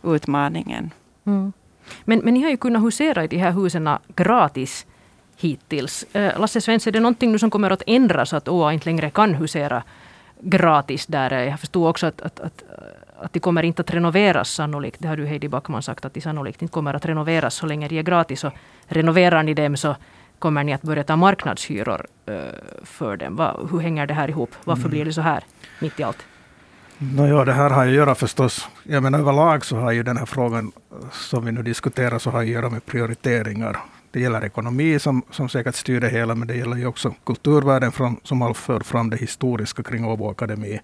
utmaningen. 0.03 0.91
Mm. 1.27 1.53
Men, 2.05 2.19
men 2.19 2.35
ni 2.35 2.43
har 2.43 2.51
ju 2.51 2.57
kunnat 2.57 2.83
husera 2.83 3.25
i 3.25 3.27
de 3.27 3.39
här 3.39 3.53
husen 3.53 3.89
gratis 4.17 4.87
hittills. 5.37 6.07
Eh, 6.13 6.41
Lasse 6.41 6.61
Svensson, 6.61 6.91
är 6.91 6.93
det 6.93 7.01
någonting 7.01 7.33
nu 7.33 7.39
som 7.39 7.51
kommer 7.51 7.71
att 7.71 7.83
ändras 7.87 8.33
att 8.33 8.49
OA 8.49 8.73
inte 8.73 8.87
längre 8.87 9.11
kan 9.11 9.35
husera 9.35 9.83
gratis 10.41 11.07
där? 11.07 11.31
Jag 11.31 11.61
förstod 11.61 11.89
också 11.89 12.07
att, 12.07 12.21
att, 12.21 12.41
att 12.41 12.63
att 13.21 13.33
de 13.33 13.41
kommer 13.41 13.63
inte 13.63 13.83
att 13.83 13.95
renoveras 13.95 14.51
sannolikt. 14.51 15.01
Det 15.01 15.09
har 15.09 15.17
du 15.17 15.27
Heidi 15.27 15.49
Backman 15.49 15.83
sagt 15.83 16.05
att 16.05 16.15
de 16.15 16.21
sannolikt 16.21 16.63
inte 16.63 16.73
kommer 16.73 16.95
att 16.95 17.07
renoveras 17.07 17.55
så 17.55 17.67
länge 17.67 17.89
de 17.89 17.99
är 17.99 18.03
gratis. 18.03 18.45
Och 18.45 18.53
renoverar 18.87 19.43
ni 19.43 19.55
dem 19.55 19.77
så 19.77 19.97
kommer 20.39 20.65
ni 20.65 20.73
att 20.73 20.83
börja 20.83 21.05
ta 21.05 21.17
marknadshyror 21.17 22.07
uh, 22.31 22.37
för 22.83 23.17
dem. 23.17 23.37
Va, 23.37 23.57
hur 23.71 23.79
hänger 23.79 24.07
det 24.07 24.15
här 24.15 24.29
ihop? 24.29 24.51
Varför 24.65 24.83
mm. 24.83 24.91
blir 24.91 25.05
det 25.05 25.13
så 25.13 25.21
här 25.21 25.45
mitt 25.81 26.01
i 26.01 26.03
allt? 26.03 26.27
No, 26.99 27.45
det 27.45 27.53
här 27.53 27.71
har 27.71 27.85
ju 27.85 27.91
att 27.91 27.97
göra 27.97 28.15
förstås, 28.15 28.69
jag 28.83 29.03
menar 29.03 29.19
överlag 29.19 29.65
så 29.65 29.77
har 29.77 29.93
ju 29.93 30.03
den 30.03 30.17
här 30.17 30.27
frågan 30.27 30.73
som 31.13 31.45
vi 31.45 31.53
nu 31.53 31.63
diskuterar 31.63 32.19
så 32.19 32.31
har 32.31 32.41
att 32.41 32.49
göra 32.49 32.71
med 32.71 32.87
prioriteringar. 32.87 33.79
Det 34.11 34.21
gäller 34.21 34.45
ekonomi 34.45 34.99
som, 34.99 35.23
som 35.31 35.49
säkert 35.49 35.75
styr 35.75 36.01
det 36.01 36.09
hela, 36.09 36.35
men 36.35 36.49
det 36.49 36.57
gäller 36.57 36.77
ju 36.77 36.87
också 36.87 37.15
kulturvärden 37.27 37.93
från, 37.93 38.21
som 38.23 38.43
Alf 38.43 38.57
för 38.57 38.81
fram 38.81 39.11
det 39.11 39.17
historiska 39.17 39.83
kring 39.83 40.05
Åbo 40.05 40.31
Akademi. 40.31 40.81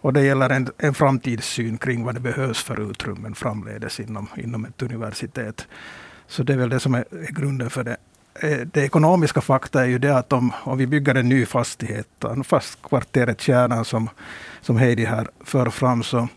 Och 0.00 0.12
det 0.12 0.22
gäller 0.22 0.50
en, 0.50 0.68
en 0.78 0.94
framtidssyn 0.94 1.78
kring 1.78 2.04
vad 2.04 2.14
det 2.14 2.20
behövs 2.20 2.62
för 2.62 2.90
utrymmen 2.90 3.34
framledes 3.34 4.00
inom, 4.00 4.28
inom 4.36 4.64
ett 4.64 4.82
universitet. 4.82 5.66
Så 6.26 6.42
det 6.42 6.52
är 6.52 6.56
väl 6.56 6.68
det 6.68 6.80
som 6.80 6.94
är, 6.94 7.04
är 7.10 7.32
grunden 7.32 7.70
för 7.70 7.84
det. 7.84 7.96
Eh, 8.40 8.58
det 8.58 8.84
ekonomiska 8.84 9.40
fakta 9.40 9.82
är 9.82 9.86
ju 9.86 9.98
det 9.98 10.16
att 10.16 10.32
om, 10.32 10.52
om 10.64 10.78
vi 10.78 10.86
bygger 10.86 11.14
en 11.14 11.28
ny 11.28 11.46
fastighet, 11.46 12.08
fast 12.44 12.82
kvarteret 12.82 13.40
Kärnan 13.40 13.84
som, 13.84 14.10
som 14.60 14.76
Heidi 14.76 15.04
här 15.04 15.28
för 15.44 15.70
fram, 15.70 16.02
så, 16.02 16.28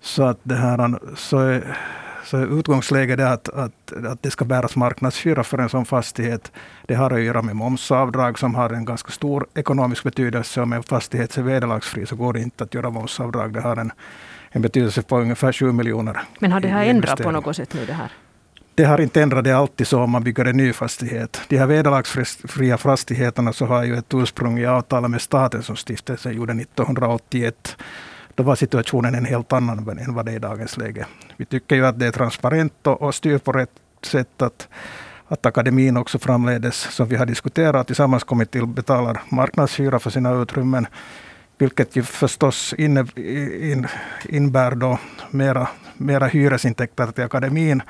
så 0.00 0.22
att 0.22 0.38
det 0.42 0.54
här, 0.54 0.98
så 1.16 1.38
är, 1.38 1.76
så 2.24 2.38
utgångsläget 2.38 3.20
är 3.20 3.32
att, 3.32 3.48
att, 3.48 3.92
att 4.06 4.22
det 4.22 4.30
ska 4.30 4.44
bäras 4.44 4.76
marknadshyra 4.76 5.44
för 5.44 5.58
en 5.58 5.68
sån 5.68 5.84
fastighet. 5.84 6.52
Det 6.86 6.94
har 6.94 7.10
att 7.10 7.20
göra 7.20 7.42
med 7.42 7.56
momsavdrag 7.56 8.38
som 8.38 8.54
har 8.54 8.70
en 8.70 8.84
ganska 8.84 9.10
stor 9.10 9.46
ekonomisk 9.54 10.04
betydelse. 10.04 10.60
Om 10.60 10.72
en 10.72 10.82
fastighet 10.82 11.36
är 11.36 11.42
vederlagsfri 11.42 12.06
så 12.06 12.16
går 12.16 12.32
det 12.32 12.40
inte 12.40 12.64
att 12.64 12.74
göra 12.74 12.90
momsavdrag. 12.90 13.52
Det 13.52 13.60
har 13.60 13.76
en, 13.76 13.92
en 14.50 14.62
betydelse 14.62 15.02
på 15.02 15.18
ungefär 15.18 15.52
7 15.52 15.72
miljoner. 15.72 16.20
Men 16.38 16.52
har 16.52 16.60
det 16.60 16.68
här 16.68 16.84
ändrat 16.84 17.22
på 17.22 17.30
något 17.30 17.56
sätt 17.56 17.74
nu 17.74 17.86
det 17.86 17.92
här? 17.92 18.10
Det 18.80 18.86
har 18.86 19.00
inte 19.00 19.22
ändrat. 19.22 19.44
Det 19.44 19.52
alltid 19.52 19.86
så 19.86 20.00
om 20.00 20.10
man 20.10 20.24
bygger 20.24 20.44
en 20.44 20.56
ny 20.56 20.72
fastighet. 20.72 21.40
De 21.48 21.58
här 21.58 21.66
vederlagsfria 21.66 22.78
fastigheterna 22.78 23.52
så 23.52 23.66
har 23.66 23.84
ju 23.84 23.96
ett 23.96 24.14
ursprung 24.14 24.58
i 24.58 24.66
avtalet 24.66 25.10
med 25.10 25.20
staten 25.20 25.62
som 25.62 25.76
stiftelsen 25.76 26.36
gjorde 26.36 26.52
1981 26.52 27.76
då 28.34 28.42
var 28.42 28.54
situationen 28.54 29.14
en 29.14 29.24
helt 29.24 29.52
annan 29.52 29.98
än 29.98 30.14
vad 30.14 30.26
det 30.26 30.32
är 30.32 30.36
i 30.36 30.38
dagens 30.38 30.76
läge. 30.76 31.06
Vi 31.36 31.44
tycker 31.44 31.76
ju 31.76 31.86
att 31.86 31.98
det 31.98 32.06
är 32.06 32.10
transparent 32.10 32.86
och, 32.86 33.02
och 33.02 33.14
styr 33.14 33.38
på 33.38 33.52
rätt 33.52 33.70
sätt 34.02 34.42
att, 34.42 34.68
att 35.28 35.46
akademin 35.46 35.96
också 35.96 36.18
framledes, 36.18 36.76
som 36.76 37.08
vi 37.08 37.16
har 37.16 37.26
diskuterat, 37.26 37.86
tillsammans 37.86 38.24
kommit 38.24 38.50
till 38.50 38.66
betalar 38.66 39.22
marknadshyra 39.28 39.98
för 39.98 40.10
sina 40.10 40.32
utrymmen. 40.42 40.86
Vilket 41.58 41.96
ju 41.96 42.02
förstås 42.02 42.74
inne, 42.78 43.06
in, 43.60 43.86
innebär 44.28 44.74
då 44.74 44.98
mera, 45.30 45.68
mera 45.96 46.26
hyresintäkter 46.26 47.06
till 47.06 47.24
akademin. 47.24 47.82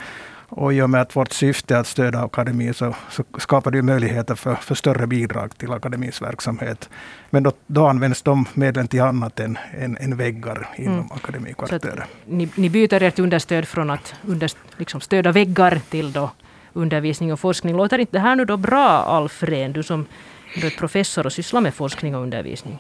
Och 0.53 0.75
i 0.75 0.83
och 0.83 0.91
med 0.91 1.01
att 1.01 1.17
vårt 1.17 1.33
syfte 1.33 1.75
är 1.75 1.79
att 1.79 1.87
stödja 1.87 2.21
akademin 2.21 2.75
så, 2.75 2.95
så 3.11 3.25
skapar 3.39 3.71
det 3.71 3.83
möjligheter 3.83 4.35
för, 4.35 4.55
för 4.55 4.75
större 4.75 5.07
bidrag 5.07 5.59
till 5.59 5.73
akademins 5.73 6.23
verksamhet. 6.23 6.89
Men 7.31 7.43
då, 7.43 7.53
då 7.67 7.87
används 7.87 8.23
de 8.23 8.47
medlen 8.55 8.89
till 8.89 9.03
annat 9.03 9.41
än, 9.41 9.59
än, 9.79 9.97
än 9.97 10.17
väggar 10.17 10.69
inom 10.77 10.95
mm. 10.95 11.07
akademikvarteret. 11.13 12.09
Ni, 12.27 12.49
ni 12.55 12.71
byter 12.71 13.03
ert 13.03 13.19
understöd 13.19 13.69
från 13.69 13.91
att 13.91 14.15
under, 14.27 14.51
liksom 14.77 15.01
stödja 15.01 15.33
väggar 15.33 15.81
till 15.91 16.13
då 16.13 16.31
undervisning 16.73 17.33
och 17.33 17.41
forskning. 17.41 17.77
Låter 17.77 17.99
inte 17.99 18.13
det 18.13 18.21
här 18.21 18.37
nu 18.37 18.45
då 18.45 18.57
bra 18.57 18.89
Alf 18.89 19.43
Rehn, 19.43 19.73
du 19.73 19.83
som 19.83 20.07
är 20.55 20.79
professor 20.79 21.27
och 21.27 21.33
sysslar 21.33 21.61
med 21.61 21.75
forskning 21.75 22.15
och 22.15 22.23
undervisning? 22.23 22.79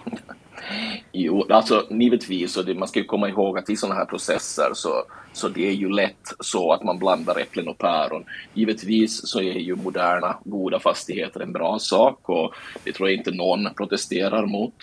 Jo, 1.12 1.46
alltså 1.49 1.87
givetvis, 1.90 2.57
och 2.57 2.64
det, 2.64 2.75
man 2.75 2.88
ska 2.88 2.99
ju 2.99 3.05
komma 3.05 3.29
ihåg 3.29 3.59
att 3.59 3.70
i 3.70 3.77
sådana 3.77 3.99
här 3.99 4.05
processer 4.05 4.70
så, 4.75 5.05
så 5.33 5.49
det 5.49 5.68
är 5.68 5.73
ju 5.73 5.88
lätt 5.88 6.33
så 6.40 6.73
att 6.73 6.83
man 6.83 6.99
blandar 6.99 7.38
äpplen 7.38 7.68
och 7.68 7.79
päron. 7.79 8.25
Givetvis 8.55 9.29
så 9.29 9.40
är 9.40 9.59
ju 9.59 9.77
moderna, 9.77 10.38
goda 10.44 10.81
fastigheter 10.81 11.40
en 11.40 11.53
bra 11.53 11.79
sak 11.79 12.29
och 12.29 12.55
det 12.85 12.92
tror 12.92 13.09
jag 13.09 13.18
inte 13.18 13.31
någon 13.31 13.75
protesterar 13.75 14.46
mot. 14.46 14.75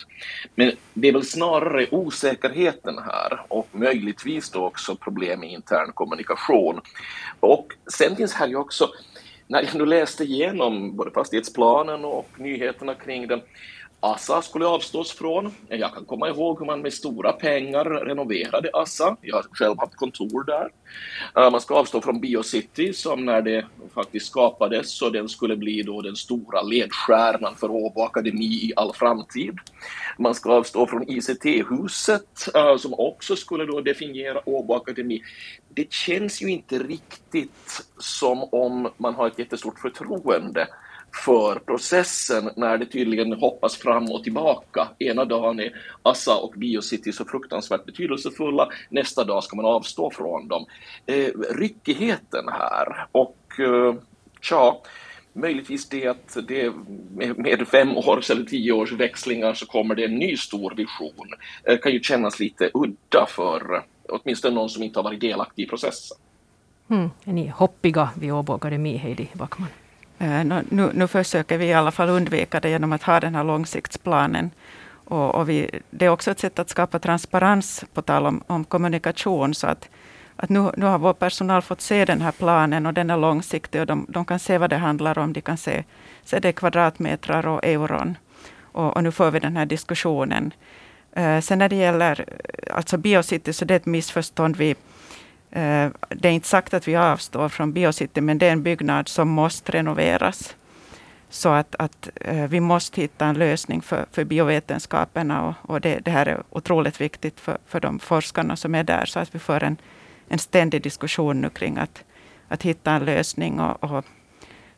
Men 0.55 0.71
det 0.93 1.07
är 1.07 1.13
väl 1.13 1.25
snarare 1.25 1.87
osäkerheten 1.91 2.97
här 2.97 3.41
och 3.47 3.67
möjligtvis 3.71 4.49
då 4.49 4.65
också 4.65 4.95
problem 4.95 5.39
med 5.39 5.51
intern 5.51 5.91
kommunikation. 5.93 6.81
Och 7.39 7.73
sen 7.87 8.15
finns 8.15 8.33
här 8.33 8.47
ju 8.47 8.55
också 8.55 8.89
när 9.47 9.63
jag 9.63 9.75
nu 9.75 9.85
läste 9.85 10.23
igenom 10.23 10.95
både 10.95 11.11
fastighetsplanen 11.11 12.05
och 12.05 12.29
nyheterna 12.37 12.93
kring 12.93 13.27
den, 13.27 13.41
Assa 13.99 14.41
skulle 14.41 14.65
avstås 14.65 15.11
från. 15.11 15.51
Jag 15.69 15.93
kan 15.93 16.05
komma 16.05 16.29
ihåg 16.29 16.59
hur 16.59 16.65
man 16.65 16.81
med 16.81 16.93
stora 16.93 17.33
pengar 17.33 17.85
renoverade 17.85 18.69
Assa. 18.73 19.17
Jag 19.21 19.35
har 19.35 19.45
själv 19.51 19.79
haft 19.79 19.95
kontor 19.95 20.43
där. 20.43 20.71
Man 21.51 21.61
ska 21.61 21.75
avstå 21.75 22.01
från 22.01 22.19
Biocity 22.21 22.93
som 22.93 23.25
när 23.25 23.41
det 23.41 23.65
faktiskt 23.93 24.25
skapades 24.25 24.97
så 24.97 25.09
den 25.09 25.29
skulle 25.29 25.55
bli 25.55 25.81
då 25.81 26.01
den 26.01 26.15
stora 26.15 26.61
ledstjärnan 26.61 27.55
för 27.55 27.71
Åbo 27.71 28.01
Akademi 28.01 28.45
i 28.45 28.73
all 28.75 28.93
framtid. 28.93 29.57
Man 30.17 30.35
ska 30.35 30.53
avstå 30.53 30.87
från 30.87 31.09
ICT-huset 31.11 32.49
som 32.79 32.93
också 32.93 33.35
skulle 33.35 33.65
då 33.65 33.81
definiera 33.81 34.49
Åbo 34.49 34.73
Akademi. 34.73 35.21
Det 35.69 35.93
känns 35.93 36.41
ju 36.41 36.51
inte 36.51 36.79
riktigt 36.79 37.85
som 37.97 38.43
om 38.43 38.89
man 38.97 39.15
har 39.15 39.27
ett 39.27 39.39
jättestort 39.39 39.79
förtroende 39.79 40.67
för 41.25 41.59
processen 41.59 42.49
när 42.55 42.77
det 42.77 42.85
tydligen 42.85 43.33
hoppas 43.33 43.75
fram 43.75 44.11
och 44.11 44.23
tillbaka. 44.23 44.87
Ena 44.99 45.25
dagen 45.25 45.59
är 45.59 45.71
Assa 46.03 46.37
och 46.37 46.53
Biocity 46.57 47.11
så 47.11 47.25
fruktansvärt 47.25 47.85
betydelsefulla, 47.85 48.69
nästa 48.89 49.23
dag 49.23 49.43
ska 49.43 49.55
man 49.55 49.65
avstå 49.65 50.11
från 50.11 50.47
dem. 50.47 50.65
Eh, 51.05 51.29
ryckigheten 51.55 52.45
här 52.49 53.07
och 53.11 53.37
eh, 53.59 53.95
tja, 54.41 54.77
möjligtvis 55.33 55.89
det 55.89 56.07
att 56.07 56.37
det 56.47 56.73
med, 57.15 57.37
med 57.37 57.67
fem 57.67 57.97
års 57.97 58.29
eller 58.29 58.43
tio 58.43 58.71
års 58.71 58.91
växlingar 58.91 59.53
så 59.53 59.65
kommer 59.65 59.95
det 59.95 60.05
en 60.05 60.15
ny 60.15 60.37
stor 60.37 60.73
vision. 60.75 61.33
Eh, 61.63 61.77
kan 61.77 61.91
ju 61.91 61.99
kännas 61.99 62.39
lite 62.39 62.69
udda 62.73 63.25
för 63.29 63.75
eh, 63.75 63.81
åtminstone 64.09 64.55
någon 64.55 64.69
som 64.69 64.83
inte 64.83 64.99
har 64.99 65.03
varit 65.03 65.21
delaktig 65.21 65.63
i 65.63 65.67
processen. 65.67 66.17
Mm. 66.89 67.09
Är 67.25 67.33
ni 67.33 67.47
hoppiga 67.47 68.09
vid 68.19 68.31
Åbo 68.31 68.53
Akademi, 68.53 68.97
Heidi 68.97 69.27
Backman? 69.33 69.69
Eh, 70.19 70.43
nu, 70.43 70.91
nu 70.93 71.07
försöker 71.07 71.57
vi 71.57 71.65
i 71.65 71.73
alla 71.73 71.91
fall 71.91 72.09
undvika 72.09 72.59
det 72.59 72.69
genom 72.69 72.93
att 72.93 73.03
ha 73.03 73.19
den 73.19 73.35
här 73.35 73.43
långsiktsplanen. 73.43 74.51
Och, 74.89 75.35
och 75.35 75.49
vi, 75.49 75.81
det 75.89 76.05
är 76.05 76.09
också 76.09 76.31
ett 76.31 76.39
sätt 76.39 76.59
att 76.59 76.69
skapa 76.69 76.99
transparens 76.99 77.85
på 77.93 78.01
tal 78.01 78.25
om, 78.25 78.43
om 78.47 78.63
kommunikation. 78.63 79.53
Så 79.53 79.67
att, 79.67 79.89
att 80.35 80.49
nu, 80.49 80.71
nu 80.77 80.85
har 80.85 80.97
vår 80.97 81.13
personal 81.13 81.61
fått 81.61 81.81
se 81.81 82.05
den 82.05 82.21
här 82.21 82.31
planen 82.31 82.85
och 82.85 82.93
den 82.93 83.09
är 83.09 83.17
långsiktig 83.17 83.81
och 83.81 83.87
de, 83.87 84.05
de 84.09 84.25
kan 84.25 84.39
se 84.39 84.57
vad 84.57 84.69
det 84.69 84.77
handlar 84.77 85.17
om. 85.17 85.33
De 85.33 85.41
kan 85.41 85.57
se, 85.57 85.83
se 86.23 86.39
det 86.39 86.51
kvadratmetrar 86.51 87.47
och 87.47 87.65
euron. 87.65 88.17
Och, 88.59 88.95
och, 88.95 89.03
nu 89.03 89.11
får 89.11 89.31
vi 89.31 89.39
den 89.39 89.57
här 89.57 89.65
diskussionen. 89.65 90.53
Uh, 91.17 91.39
sen 91.39 91.59
när 91.59 91.69
det 91.69 91.75
gäller 91.75 92.25
alltså 92.71 92.97
Biocity 92.97 93.53
så 93.53 93.65
det 93.65 93.73
är 93.73 93.75
ett 93.75 93.85
missförstånd. 93.85 94.55
Vi, 94.55 94.75
Eh, 95.57 95.91
det 96.09 96.27
är 96.27 96.31
inte 96.31 96.47
sagt 96.47 96.73
att 96.73 96.87
vi 96.87 96.95
avstår 96.95 97.49
från 97.49 97.73
Biocity, 97.73 98.21
men 98.21 98.37
det 98.37 98.47
är 98.47 98.51
en 98.51 98.63
byggnad 98.63 99.07
som 99.07 99.29
måste 99.29 99.71
renoveras. 99.71 100.55
Så 101.29 101.49
att, 101.49 101.75
att 101.79 102.09
eh, 102.15 102.47
vi 102.47 102.59
måste 102.59 103.01
hitta 103.01 103.25
en 103.25 103.37
lösning 103.37 103.81
för, 103.81 104.05
för 104.11 104.23
biovetenskaperna 104.23 105.47
och, 105.47 105.69
och 105.69 105.81
det, 105.81 105.99
det, 105.99 106.11
här 106.11 106.25
är 106.25 106.43
otroligt 106.49 107.01
viktigt 107.01 107.39
för, 107.39 107.57
för 107.65 107.79
de 107.79 107.99
forskarna 107.99 108.55
som 108.55 108.75
är 108.75 108.83
där, 108.83 109.05
så 109.05 109.19
att 109.19 109.35
vi 109.35 109.39
får 109.39 109.63
en, 109.63 109.77
en 110.27 110.39
ständig 110.39 110.83
diskussion 110.83 111.41
nu 111.41 111.49
kring 111.49 111.77
att, 111.77 112.03
att 112.47 112.63
hitta 112.63 112.91
en 112.91 113.05
lösning. 113.05 113.59
Och, 113.59 113.83
och 113.83 114.05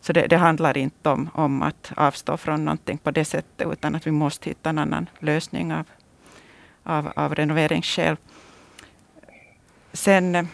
så 0.01 0.13
det, 0.13 0.27
det, 0.27 0.37
handlar 0.37 0.77
inte 0.77 1.09
om, 1.09 1.29
om 1.33 1.61
att 1.61 1.91
avstå 1.95 2.37
från 2.37 2.65
någonting 2.65 2.97
på 2.97 3.11
det 3.11 3.25
sättet, 3.25 3.67
utan 3.71 3.95
att 3.95 4.07
vi 4.07 4.11
måste 4.11 4.49
hitta 4.49 4.69
en 4.69 4.77
annan 4.77 5.09
lösning 5.19 5.73
av, 5.73 5.85
av, 6.83 7.11
av 7.15 7.35
renoveringsskäl. 7.35 8.17
Sen, 9.93 10.35
eh, 10.35 10.45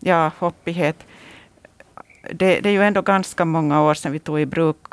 ja, 0.00 0.30
hoppighet. 0.38 1.06
Det, 2.32 2.60
det, 2.60 2.68
är 2.68 2.72
ju 2.72 2.82
ändå 2.82 3.02
ganska 3.02 3.44
många 3.44 3.82
år 3.82 3.94
sedan 3.94 4.12
vi 4.12 4.18
tog 4.18 4.40
i 4.40 4.46
bruk 4.46 4.86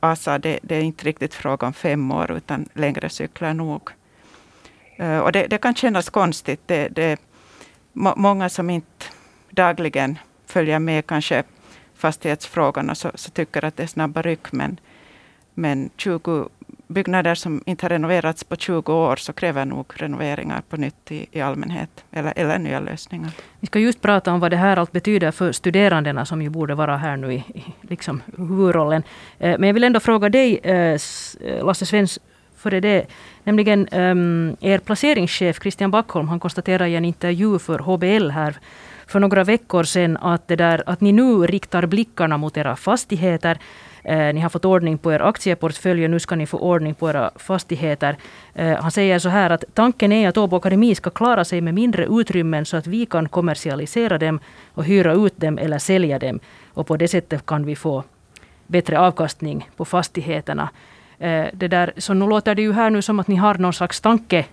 ASA. 0.00 0.38
Det, 0.38 0.58
det, 0.62 0.76
är 0.76 0.82
inte 0.82 1.04
riktigt 1.04 1.34
fråga 1.34 1.66
om 1.66 1.72
fem 1.72 2.12
år, 2.12 2.32
utan 2.32 2.68
längre 2.74 3.08
cyklar 3.08 3.54
nog. 3.54 3.90
Eh, 4.96 5.18
och 5.18 5.32
det, 5.32 5.46
det, 5.46 5.58
kan 5.58 5.74
kännas 5.74 6.10
konstigt. 6.10 6.60
Det, 6.66 6.88
det 6.88 7.20
må, 7.92 8.14
många 8.16 8.48
som 8.48 8.70
inte 8.70 9.06
dagligen 9.50 10.18
följer 10.46 10.78
med 10.78 11.06
kanske 11.06 11.42
fastighetsfrågorna 11.94 12.94
så, 12.94 13.10
så 13.14 13.30
tycker 13.30 13.64
att 13.64 13.76
det 13.76 13.82
är 13.82 13.86
snabba 13.86 14.22
ryck. 14.22 14.52
Men, 14.52 14.80
men 15.54 15.90
20 15.96 16.48
byggnader 16.92 17.34
som 17.34 17.62
inte 17.66 17.84
har 17.84 17.90
renoverats 17.90 18.44
på 18.44 18.56
20 18.56 18.92
år 18.92 19.16
så 19.16 19.32
kräver 19.32 19.64
nog 19.64 19.92
renoveringar 19.96 20.62
på 20.68 20.76
nytt 20.76 21.12
i, 21.12 21.26
i 21.32 21.40
allmänhet 21.40 22.04
eller, 22.12 22.32
eller 22.36 22.58
nya 22.58 22.80
lösningar. 22.80 23.30
Vi 23.60 23.66
ska 23.66 23.78
just 23.78 24.00
prata 24.00 24.32
om 24.32 24.40
vad 24.40 24.50
det 24.50 24.56
här 24.56 24.76
allt 24.76 24.92
betyder 24.92 25.30
för 25.30 25.52
studerandena 25.52 26.26
som 26.26 26.42
ju 26.42 26.48
borde 26.48 26.74
vara 26.74 26.96
här 26.96 27.16
nu 27.16 27.32
i, 27.32 27.36
i 27.36 27.64
liksom 27.80 28.22
huvudrollen. 28.38 29.02
Eh, 29.38 29.58
men 29.58 29.66
jag 29.68 29.74
vill 29.74 29.84
ändå 29.84 30.00
fråga 30.00 30.28
dig, 30.28 30.60
eh, 30.62 30.74
eh, 30.74 31.66
Lasse 31.66 31.86
Svens, 31.86 32.18
före 32.56 32.80
det. 32.80 33.06
Nämligen 33.44 33.88
um, 33.88 34.56
er 34.60 34.78
placeringschef 34.78 35.60
Christian 35.60 35.90
Backholm, 35.90 36.28
han 36.28 36.40
konstaterar 36.40 36.86
i 36.86 36.94
en 36.94 37.04
intervju 37.04 37.58
för 37.58 37.78
HBL 37.78 38.30
här 38.30 38.56
för 39.06 39.20
några 39.20 39.44
veckor 39.44 39.84
sedan 39.84 40.16
att, 40.16 40.48
det 40.48 40.56
där, 40.56 40.82
att 40.86 41.00
ni 41.00 41.12
nu 41.12 41.46
riktar 41.46 41.86
blickarna 41.86 42.36
mot 42.36 42.56
era 42.56 42.76
fastigheter 42.76 43.58
Eh, 44.04 44.34
ni 44.34 44.40
har 44.40 44.48
fått 44.48 44.64
ordning 44.64 44.98
på 44.98 45.12
er 45.12 45.20
aktieportfölj 45.20 46.04
och 46.04 46.10
nu 46.10 46.18
ska 46.18 46.36
ni 46.36 46.46
få 46.46 46.58
ordning 46.58 46.94
på 46.94 47.10
era 47.10 47.30
fastigheter. 47.36 48.16
Eh, 48.54 48.76
han 48.80 48.90
säger 48.90 49.18
så 49.18 49.28
här 49.28 49.50
att 49.50 49.64
tanken 49.74 50.12
är 50.12 50.28
att 50.28 50.36
Åbo 50.36 50.56
Akademi 50.56 50.94
ska 50.94 51.10
klara 51.10 51.44
sig 51.44 51.60
med 51.60 51.74
mindre 51.74 52.06
utrymmen 52.06 52.64
så 52.64 52.76
att 52.76 52.86
vi 52.86 53.06
kan 53.06 53.28
kommersialisera 53.28 54.18
dem 54.18 54.40
och 54.74 54.84
hyra 54.84 55.12
ut 55.12 55.36
dem 55.36 55.58
eller 55.58 55.78
sälja 55.78 56.18
dem. 56.18 56.40
Och 56.74 56.86
på 56.86 56.96
det 56.96 57.08
sättet 57.08 57.46
kan 57.46 57.64
vi 57.64 57.76
få 57.76 58.04
bättre 58.66 58.98
avkastning 58.98 59.70
på 59.76 59.84
fastigheterna. 59.84 60.68
Eh, 61.18 61.46
det 61.52 61.68
där, 61.68 61.92
så 61.96 62.14
nu 62.14 62.26
låter 62.26 62.54
det 62.54 62.62
ju 62.62 62.72
här 62.72 62.90
nu 62.90 63.02
som 63.02 63.20
att 63.20 63.28
ni 63.28 63.36
har 63.36 63.54
någon 63.54 63.72
slags 63.72 64.00
tanke 64.00 64.44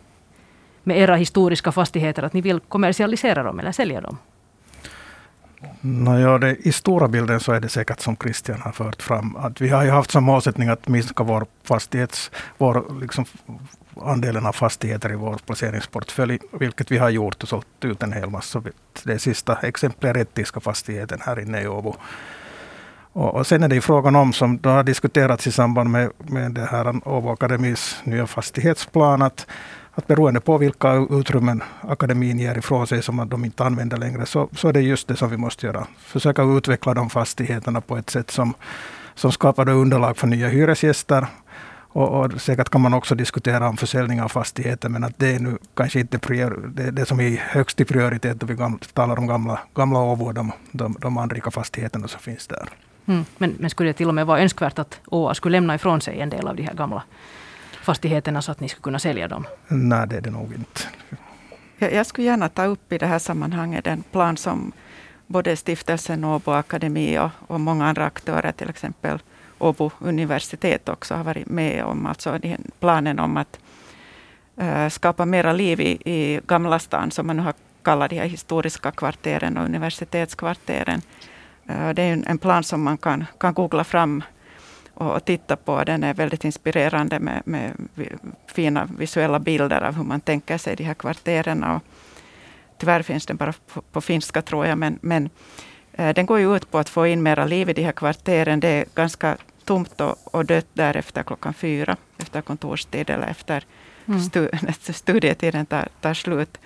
med 0.83 0.97
era 0.97 1.15
historiska 1.15 1.71
fastigheter, 1.71 2.23
att 2.23 2.33
ni 2.33 2.41
vill 2.41 2.59
kommersialisera 2.59 3.43
dem 3.43 3.59
eller 3.59 3.71
sälja 3.71 4.01
dem. 4.01 4.17
No, 5.81 6.19
ja, 6.19 6.37
det, 6.37 6.55
I 6.55 6.71
stora 6.71 7.07
bilden 7.07 7.39
så 7.39 7.51
är 7.51 7.59
det 7.59 7.69
säkert 7.69 7.99
som 7.99 8.15
Christian 8.15 8.61
har 8.61 8.71
fört 8.71 9.01
fram. 9.01 9.35
Att 9.35 9.61
vi 9.61 9.69
har 9.69 9.83
ju 9.83 9.89
haft 9.89 10.11
som 10.11 10.23
målsättning 10.23 10.69
att 10.69 10.87
minska 10.87 11.23
vår 11.23 11.45
fastighets, 11.63 12.31
vår, 12.57 13.01
liksom, 13.01 13.25
andelen 14.01 14.45
av 14.45 14.51
fastigheter 14.51 15.11
i 15.11 15.15
vår 15.15 15.37
placeringsportfölj, 15.45 16.39
vilket 16.51 16.91
vi 16.91 16.97
har 16.97 17.09
gjort 17.09 17.43
och 17.43 17.49
sålt 17.49 17.67
ut 17.81 18.03
en 18.03 18.13
hel 18.13 18.29
massa. 18.29 18.63
Det 19.03 19.19
sista 19.19 19.57
exemplet 19.61 20.09
är 20.09 20.13
Rättiska 20.13 20.59
fastigheten 20.59 21.19
här 21.21 21.39
inne 21.39 21.61
i 21.61 21.67
Åbo. 21.67 21.95
Och, 23.13 23.35
och 23.35 23.47
sen 23.47 23.63
är 23.63 23.67
det 23.67 23.75
ju 23.75 23.81
frågan 23.81 24.15
om, 24.15 24.33
som 24.33 24.57
då 24.57 24.69
har 24.69 24.83
diskuterats 24.83 25.47
i 25.47 25.51
samband 25.51 25.89
med, 25.89 26.11
med 26.17 26.51
det 26.51 26.65
här 26.65 27.07
Åbo 27.07 27.29
Akademis 27.29 28.01
nya 28.03 28.27
fastighetsplan, 28.27 29.21
att 29.21 29.47
att 29.99 30.07
beroende 30.07 30.39
på 30.39 30.57
vilka 30.57 31.07
utrymmen 31.09 31.63
akademin 31.81 32.39
ger 32.39 32.57
ifrån 32.57 32.87
sig 32.87 33.03
som 33.03 33.29
de 33.29 33.45
inte 33.45 33.63
använder 33.63 33.97
längre, 33.97 34.25
så, 34.25 34.49
så 34.51 34.67
är 34.67 34.73
det 34.73 34.81
just 34.81 35.07
det 35.07 35.15
som 35.15 35.29
vi 35.29 35.37
måste 35.37 35.65
göra. 35.65 35.87
Försöka 35.97 36.43
utveckla 36.43 36.93
de 36.93 37.09
fastigheterna 37.09 37.81
på 37.81 37.97
ett 37.97 38.09
sätt 38.09 38.31
som, 38.31 38.53
som 39.15 39.31
skapar 39.31 39.69
underlag 39.69 40.17
för 40.17 40.27
nya 40.27 40.47
hyresgäster. 40.47 41.27
Och, 41.91 42.09
och, 42.09 42.41
säkert 42.41 42.69
kan 42.69 42.81
man 42.81 42.93
också 42.93 43.15
diskutera 43.15 43.69
om 43.69 43.77
försäljning 43.77 44.21
av 44.21 44.27
fastigheter, 44.29 44.89
men 44.89 45.03
att 45.03 45.19
det 45.19 45.35
är 45.35 45.39
nu 45.39 45.57
kanske 45.73 45.99
inte 45.99 46.19
prior, 46.19 46.69
det, 46.75 46.91
det 46.91 47.05
som 47.05 47.19
är 47.19 47.37
högst 47.37 47.81
i 47.81 47.85
prioritet 47.85 48.39
då 48.39 48.45
vi 48.45 48.53
gamla, 48.53 48.79
talar 48.93 49.19
om 49.19 49.27
gamla, 49.27 49.59
gamla 49.75 49.99
Åbo, 49.99 50.31
de, 50.31 50.51
de, 50.71 50.95
de 50.99 51.17
anrika 51.17 51.51
fastigheterna 51.51 52.07
som 52.07 52.19
finns 52.19 52.47
där. 52.47 52.69
Mm, 53.05 53.25
men, 53.37 53.55
men 53.59 53.69
skulle 53.69 53.89
det 53.89 53.93
till 53.93 54.07
och 54.07 54.15
med 54.15 54.25
vara 54.25 54.39
önskvärt 54.39 54.79
att 54.79 54.99
Åa 55.05 55.33
skulle 55.33 55.57
lämna 55.57 55.75
ifrån 55.75 56.01
sig 56.01 56.19
en 56.19 56.29
del 56.29 56.47
av 56.47 56.55
de 56.55 56.63
här 56.63 56.73
gamla 56.73 57.03
fastigheterna 57.83 58.41
så 58.41 58.51
att 58.51 58.59
ni 58.59 58.69
skulle 58.69 58.83
kunna 58.83 58.99
sälja 58.99 59.27
dem? 59.27 59.45
Nej, 59.67 60.07
det 60.07 60.17
är 60.17 60.21
det 60.21 60.31
nog 60.31 60.53
inte. 60.53 60.81
Jag 61.95 62.05
skulle 62.05 62.27
gärna 62.27 62.49
ta 62.49 62.65
upp 62.65 62.93
i 62.93 62.97
det 62.97 63.05
här 63.05 63.19
sammanhanget 63.19 63.83
den 63.83 64.03
plan 64.11 64.37
som 64.37 64.71
både 65.27 65.55
stiftelsen 65.55 66.23
Åbo 66.23 66.51
Akademi 66.51 67.19
och, 67.19 67.29
och 67.47 67.59
många 67.59 67.87
andra 67.87 68.05
aktörer, 68.05 68.51
till 68.51 68.69
exempel 68.69 69.19
Åbo 69.59 69.91
universitet 69.99 70.89
också 70.89 71.15
har 71.15 71.23
varit 71.23 71.47
med 71.47 71.83
om. 71.83 72.05
Alltså 72.05 72.39
planen 72.79 73.19
om 73.19 73.37
att 73.37 73.59
äh, 74.57 74.89
skapa 74.89 75.25
mera 75.25 75.53
liv 75.53 75.79
i, 75.81 75.91
i 76.05 76.39
Gamla 76.47 76.79
stan, 76.79 77.11
som 77.11 77.27
man 77.27 77.37
nu 77.37 77.43
har 77.43 77.53
kallat 77.81 78.09
de 78.09 78.19
här 78.19 78.27
historiska 78.27 78.91
kvarteren 78.91 79.57
och 79.57 79.65
universitetskvarteren. 79.65 81.01
Äh, 81.65 81.89
det 81.89 82.01
är 82.01 82.13
en, 82.13 82.23
en 82.27 82.37
plan 82.37 82.63
som 82.63 82.83
man 82.83 82.97
kan, 82.97 83.25
kan 83.39 83.53
googla 83.53 83.83
fram 83.83 84.23
och 84.99 85.25
titta 85.25 85.55
på. 85.55 85.83
Den 85.83 86.03
är 86.03 86.13
väldigt 86.13 86.45
inspirerande 86.45 87.19
med, 87.19 87.41
med 87.45 87.73
fina 88.47 88.87
visuella 88.97 89.39
bilder 89.39 89.81
av 89.81 89.95
hur 89.95 90.03
man 90.03 90.21
tänker 90.21 90.57
sig 90.57 90.75
de 90.75 90.83
här 90.83 90.93
kvarteren. 90.93 91.63
Och 91.63 91.83
tyvärr 92.77 93.01
finns 93.01 93.25
den 93.25 93.37
bara 93.37 93.53
på, 93.73 93.81
på 93.81 94.01
finska 94.01 94.41
tror 94.41 94.65
jag, 94.65 94.77
men, 94.77 94.99
men 95.01 95.29
eh, 95.93 96.13
den 96.13 96.25
går 96.25 96.39
ju 96.39 96.55
ut 96.55 96.71
på 96.71 96.77
att 96.77 96.89
få 96.89 97.07
in 97.07 97.23
mera 97.23 97.45
liv 97.45 97.69
i 97.69 97.73
de 97.73 97.83
här 97.83 97.91
kvarteren. 97.91 98.59
Det 98.59 98.67
är 98.67 98.85
ganska 98.95 99.37
tomt 99.65 100.01
och, 100.01 100.35
och 100.35 100.45
dött 100.45 100.67
där 100.73 100.97
efter 100.97 101.23
klockan 101.23 101.53
fyra, 101.53 101.97
efter 102.17 102.41
kontorstid 102.41 103.09
eller 103.09 103.27
efter 103.27 103.65
mm. 104.05 104.19
stu, 104.19 104.49
studietiden 104.93 105.65
tar, 105.65 105.87
tar 106.01 106.13
slut. 106.13 106.57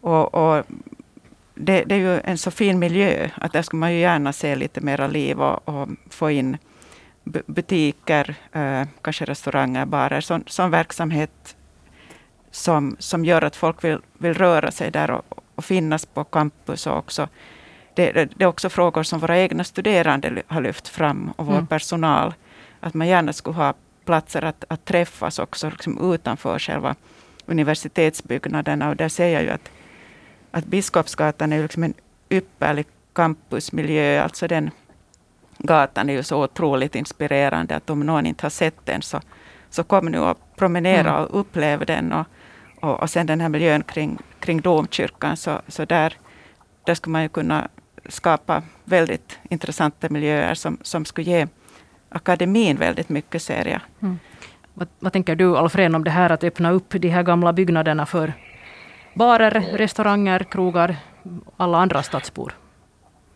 Och, 0.00 0.34
och 0.34 0.64
det, 1.54 1.84
det, 1.84 1.94
är 1.94 1.98
ju 1.98 2.20
en 2.24 2.38
så 2.38 2.50
fin 2.50 2.78
miljö 2.78 3.28
att 3.34 3.52
där 3.52 3.62
skulle 3.62 3.80
man 3.80 3.92
ju 3.92 3.98
gärna 3.98 4.32
se 4.32 4.56
lite 4.56 4.80
mera 4.80 5.06
liv 5.06 5.40
och, 5.40 5.68
och 5.68 5.88
få 6.10 6.30
in 6.30 6.58
butiker, 7.24 8.34
eh, 8.52 8.88
kanske 9.02 9.24
restauranger, 9.24 9.86
barer, 9.86 10.20
sån, 10.20 10.44
sån 10.46 10.70
verksamhet 10.70 11.56
som, 12.50 12.96
som 12.98 13.24
gör 13.24 13.42
att 13.42 13.56
folk 13.56 13.84
vill, 13.84 13.98
vill 14.18 14.34
röra 14.34 14.70
sig 14.70 14.90
där 14.90 15.10
och, 15.10 15.24
och 15.54 15.64
finnas 15.64 16.06
på 16.06 16.24
campus. 16.24 16.86
Och 16.86 16.96
också. 16.96 17.28
Det, 17.94 18.12
det, 18.12 18.24
det, 18.24 18.44
är 18.44 18.48
också 18.48 18.68
frågor 18.68 19.02
som 19.02 19.20
våra 19.20 19.38
egna 19.38 19.64
studerande 19.64 20.42
har 20.46 20.60
lyft 20.60 20.88
fram 20.88 21.32
och 21.36 21.46
vår 21.46 21.54
mm. 21.54 21.66
personal. 21.66 22.34
Att 22.80 22.94
man 22.94 23.08
gärna 23.08 23.32
skulle 23.32 23.56
ha 23.56 23.74
platser 24.04 24.44
att, 24.44 24.64
att 24.68 24.84
träffas 24.84 25.38
också 25.38 25.70
liksom 25.70 26.14
utanför 26.14 26.58
själva 26.58 26.94
universitetsbyggnaderna. 27.46 28.88
Och 28.88 28.96
där 28.96 29.08
ser 29.08 29.28
jag 29.28 29.42
ju 29.42 29.50
att, 29.50 29.70
att 30.50 30.64
Biskopsgatan 30.64 31.52
är 31.52 31.62
liksom 31.62 31.82
en 31.82 31.94
ypperlig 32.30 32.86
campusmiljö. 33.12 34.22
Alltså 34.22 34.48
den 34.48 34.70
gatan 35.62 36.10
är 36.10 36.14
ju 36.14 36.22
så 36.22 36.44
otroligt 36.44 36.94
inspirerande 36.94 37.76
att 37.76 37.90
om 37.90 38.00
någon 38.00 38.26
inte 38.26 38.44
har 38.44 38.50
sett 38.50 38.86
den 38.86 39.02
så, 39.02 39.20
så 39.70 39.84
kom 39.84 40.06
nu 40.06 40.18
och 40.18 40.38
promenera 40.56 41.10
mm. 41.10 41.22
och 41.22 41.40
upplev 41.40 41.86
den. 41.86 42.12
Och, 42.12 42.26
och, 42.80 43.00
och 43.00 43.10
sen 43.10 43.26
den 43.26 43.40
här 43.40 43.48
miljön 43.48 43.82
kring, 43.82 44.18
kring 44.40 44.60
domkyrkan, 44.60 45.36
så, 45.36 45.60
så 45.68 45.84
där, 45.84 46.14
där 46.84 46.94
skulle 46.94 47.12
man 47.12 47.22
ju 47.22 47.28
kunna 47.28 47.68
skapa 48.08 48.62
väldigt 48.84 49.38
intressanta 49.50 50.08
miljöer 50.08 50.54
som, 50.54 50.78
som 50.82 51.04
skulle 51.04 51.30
ge 51.30 51.46
akademin 52.08 52.76
väldigt 52.76 53.08
mycket, 53.08 53.42
ser 53.42 53.68
jag. 53.68 53.80
Mm. 54.02 54.18
Vad, 54.74 54.88
vad, 54.98 55.12
tänker 55.12 55.36
du, 55.36 55.56
Alfred, 55.56 55.94
om 55.94 56.04
det 56.04 56.10
här 56.10 56.30
att 56.30 56.44
öppna 56.44 56.70
upp 56.70 56.90
de 56.90 57.08
här 57.08 57.22
gamla 57.22 57.52
byggnaderna 57.52 58.06
för 58.06 58.32
barer, 59.14 59.50
restauranger, 59.72 60.38
krogar, 60.38 60.96
alla 61.56 61.78
andra 61.78 62.02
stadsbor? 62.02 62.54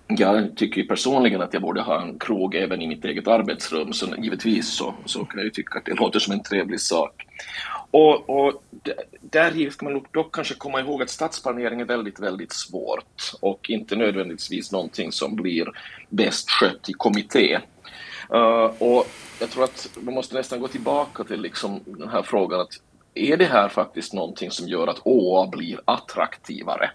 Jag 0.06 0.56
tycker 0.56 0.82
personligen 0.82 1.42
att 1.42 1.52
jag 1.52 1.62
borde 1.62 1.80
ha 1.80 2.02
en 2.02 2.18
krog 2.18 2.54
även 2.54 2.82
i 2.82 2.86
mitt 2.86 3.04
eget 3.04 3.28
arbetsrum, 3.28 3.92
så 3.92 4.06
givetvis 4.18 4.68
så, 4.76 4.94
så 5.04 5.24
kan 5.24 5.38
jag 5.38 5.44
ju 5.44 5.50
tycka 5.50 5.78
att 5.78 5.84
det 5.84 5.94
låter 5.94 6.18
som 6.18 6.32
en 6.32 6.42
trevlig 6.42 6.80
sak. 6.80 7.26
Och, 7.90 8.30
och 8.30 8.62
där 9.20 9.70
ska 9.70 9.84
man 9.84 10.04
dock 10.10 10.34
kanske 10.34 10.54
komma 10.54 10.80
ihåg 10.80 11.02
att 11.02 11.10
stadsplanering 11.10 11.80
är 11.80 11.84
väldigt, 11.84 12.20
väldigt 12.20 12.52
svårt 12.52 13.32
och 13.40 13.70
inte 13.70 13.96
nödvändigtvis 13.96 14.72
någonting 14.72 15.12
som 15.12 15.36
blir 15.36 15.68
bäst 16.08 16.50
skött 16.50 16.88
i 16.88 16.92
kommitté. 16.92 17.58
Uh, 18.34 18.70
och 18.78 19.06
jag 19.40 19.50
tror 19.50 19.64
att 19.64 19.88
man 20.00 20.14
måste 20.14 20.34
nästan 20.34 20.60
gå 20.60 20.68
tillbaka 20.68 21.24
till 21.24 21.40
liksom 21.40 21.80
den 21.86 22.08
här 22.08 22.22
frågan 22.22 22.60
att 22.60 22.72
är 23.14 23.36
det 23.36 23.44
här 23.44 23.68
faktiskt 23.68 24.12
någonting 24.12 24.50
som 24.50 24.68
gör 24.68 24.86
att 24.86 25.00
ÅA 25.04 25.46
blir 25.46 25.80
attraktivare? 25.84 26.90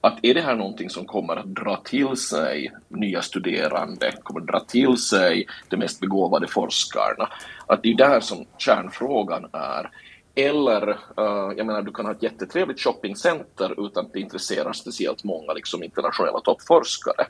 Att 0.00 0.18
är 0.22 0.34
det 0.34 0.40
här 0.40 0.56
någonting 0.56 0.90
som 0.90 1.06
kommer 1.06 1.36
att 1.36 1.54
dra 1.54 1.76
till 1.76 2.16
sig 2.16 2.72
nya 2.88 3.22
studerande, 3.22 4.14
kommer 4.22 4.40
att 4.40 4.46
dra 4.46 4.60
till 4.60 4.96
sig 4.96 5.46
de 5.68 5.76
mest 5.76 6.00
begåvade 6.00 6.46
forskarna? 6.46 7.28
Att 7.66 7.82
det 7.82 7.90
är 7.90 7.96
där 7.96 8.20
som 8.20 8.44
kärnfrågan 8.58 9.46
är. 9.52 9.90
Eller, 10.34 10.88
uh, 10.90 11.52
jag 11.56 11.66
menar, 11.66 11.82
du 11.82 11.92
kan 11.92 12.06
ha 12.06 12.12
ett 12.12 12.22
jättetrevligt 12.22 12.80
shoppingcenter 12.80 13.86
utan 13.86 14.06
att 14.06 14.12
det 14.12 14.20
intresserar 14.20 14.72
speciellt 14.72 15.24
många 15.24 15.52
liksom, 15.52 15.82
internationella 15.82 16.40
toppforskare. 16.40 17.26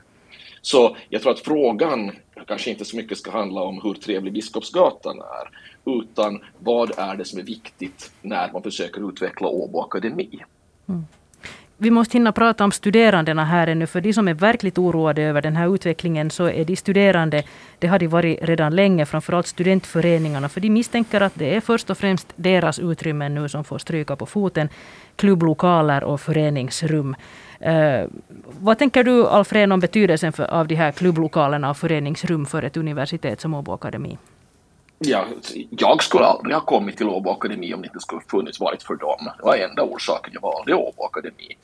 Så 0.61 0.97
jag 1.09 1.21
tror 1.21 1.31
att 1.31 1.39
frågan 1.39 2.11
kanske 2.47 2.69
inte 2.69 2.85
så 2.85 2.95
mycket 2.95 3.17
ska 3.17 3.31
handla 3.31 3.61
om 3.61 3.81
hur 3.83 3.93
trevlig 3.93 4.33
Biskopsgatan 4.33 5.19
är, 5.19 5.49
utan 5.99 6.41
vad 6.59 6.99
är 6.99 7.15
det 7.15 7.25
som 7.25 7.39
är 7.39 7.43
viktigt 7.43 8.11
när 8.21 8.51
man 8.51 8.63
försöker 8.63 9.09
utveckla 9.09 9.47
Åbo 9.47 9.81
Akademi. 9.81 10.39
Mm 10.89 11.05
vi 11.81 11.91
måste 11.91 12.17
hinna 12.17 12.31
prata 12.31 12.63
om 12.63 12.71
studerandena 12.71 13.45
här 13.45 13.67
ännu, 13.67 13.87
för 13.87 14.01
de 14.01 14.13
som 14.13 14.27
är 14.27 14.33
verkligt 14.33 14.77
oroade 14.77 15.21
över 15.21 15.41
den 15.41 15.55
här 15.55 15.75
utvecklingen 15.75 16.31
så 16.31 16.49
är 16.49 16.65
de 16.65 16.75
studerande, 16.75 17.43
det 17.79 17.87
har 17.87 17.99
de 17.99 18.07
varit 18.07 18.39
redan 18.41 18.75
länge, 18.75 19.05
framförallt 19.05 19.47
studentföreningarna, 19.47 20.49
för 20.49 20.61
de 20.61 20.69
misstänker 20.69 21.21
att 21.21 21.33
det 21.35 21.55
är 21.55 21.61
först 21.61 21.89
och 21.89 21.97
främst 21.97 22.27
deras 22.35 22.79
utrymmen 22.79 23.35
nu 23.35 23.49
som 23.49 23.63
får 23.63 23.77
stryka 23.77 24.15
på 24.15 24.25
foten, 24.25 24.69
klubblokaler 25.15 26.03
och 26.03 26.21
föreningsrum. 26.21 27.15
Uh, 27.67 28.05
vad 28.59 28.77
tänker 28.77 29.03
du, 29.03 29.27
Alfred, 29.27 29.73
om 29.73 29.79
betydelsen 29.79 30.33
för, 30.33 30.43
av 30.43 30.67
de 30.67 30.75
här 30.75 30.91
klubblokalerna 30.91 31.69
och 31.69 31.77
föreningsrum 31.77 32.45
för 32.45 32.63
ett 32.63 32.77
universitet 32.77 33.41
som 33.41 33.53
Åbo 33.53 33.71
Akademi? 33.71 34.17
Ja, 34.99 35.25
jag 35.69 36.03
skulle 36.03 36.25
aldrig 36.25 36.55
ha 36.55 36.61
kommit 36.61 36.97
till 36.97 37.07
Åbo 37.07 37.29
Akademi 37.29 37.73
om 37.73 37.81
det 37.81 37.87
inte 37.87 37.99
skulle 37.99 38.21
funnits 38.21 38.59
varit 38.59 38.83
för 38.83 38.95
dem. 38.95 39.31
Det 39.37 39.43
var 39.43 39.55
enda 39.55 39.83
orsaken 39.83 40.33
jag 40.33 40.41
valde 40.41 40.73
Åbo 40.73 41.03
Akademi. 41.03 41.57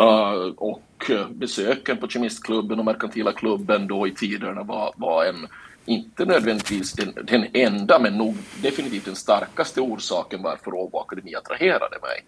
Uh, 0.00 0.52
och 0.56 1.10
eh, 1.10 1.28
besöken 1.28 1.96
på 1.96 2.08
Kemistklubben 2.08 2.78
och 2.78 2.84
Merkantila 2.84 3.32
klubben 3.32 3.86
då 3.86 4.06
i 4.06 4.14
tiderna 4.14 4.62
var, 4.62 4.92
var 4.96 5.24
en, 5.24 5.46
inte 5.86 6.24
nödvändigtvis 6.24 6.92
den, 6.92 7.14
den, 7.24 7.46
enda, 7.52 7.98
men 7.98 8.18
nog 8.18 8.36
definitivt 8.62 9.04
den 9.04 9.16
starkaste 9.16 9.80
orsaken 9.80 10.42
varför 10.42 10.74
Åbo 10.74 10.98
Akademi 10.98 11.34
attraherade 11.34 11.96
mig. 12.02 12.24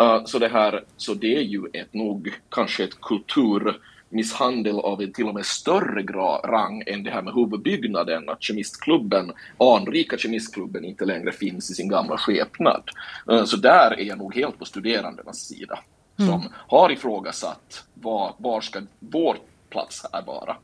Uh, 0.00 0.24
så, 0.24 0.38
det 0.38 0.48
här, 0.48 0.84
så 0.96 1.14
det 1.14 1.36
är 1.36 1.42
ju 1.42 1.62
ett, 1.72 1.94
nog 1.94 2.34
kanske 2.48 2.84
ett 2.84 3.00
kulturmisshandel 3.00 4.78
av 4.80 5.02
en 5.02 5.12
till 5.12 5.28
och 5.28 5.34
med 5.34 5.46
större 5.46 6.02
rang 6.44 6.82
än 6.86 7.02
det 7.02 7.10
här 7.10 7.22
med 7.22 7.34
huvudbyggnaden, 7.34 8.28
att 8.28 8.42
kemistklubben, 8.42 9.32
anrika 9.58 10.18
kemistklubben 10.18 10.84
inte 10.84 11.04
längre 11.04 11.32
finns 11.32 11.70
i 11.70 11.74
sin 11.74 11.88
gamla 11.88 12.16
skepnad. 12.16 12.82
Uh, 13.30 13.44
så 13.44 13.56
där 13.56 14.00
är 14.00 14.04
jag 14.04 14.18
nog 14.18 14.34
helt 14.34 14.58
på 14.58 14.64
studerandenas 14.64 15.38
sida 15.38 15.78
som 16.26 16.40
mm. 16.40 16.52
har 16.68 16.92
ifrågasatt 16.92 17.84
var, 17.94 18.34
var 18.36 18.60
ska 18.60 18.80
vår 18.98 19.36
plats 19.70 20.06
här 20.12 20.22
vara. 20.22 20.56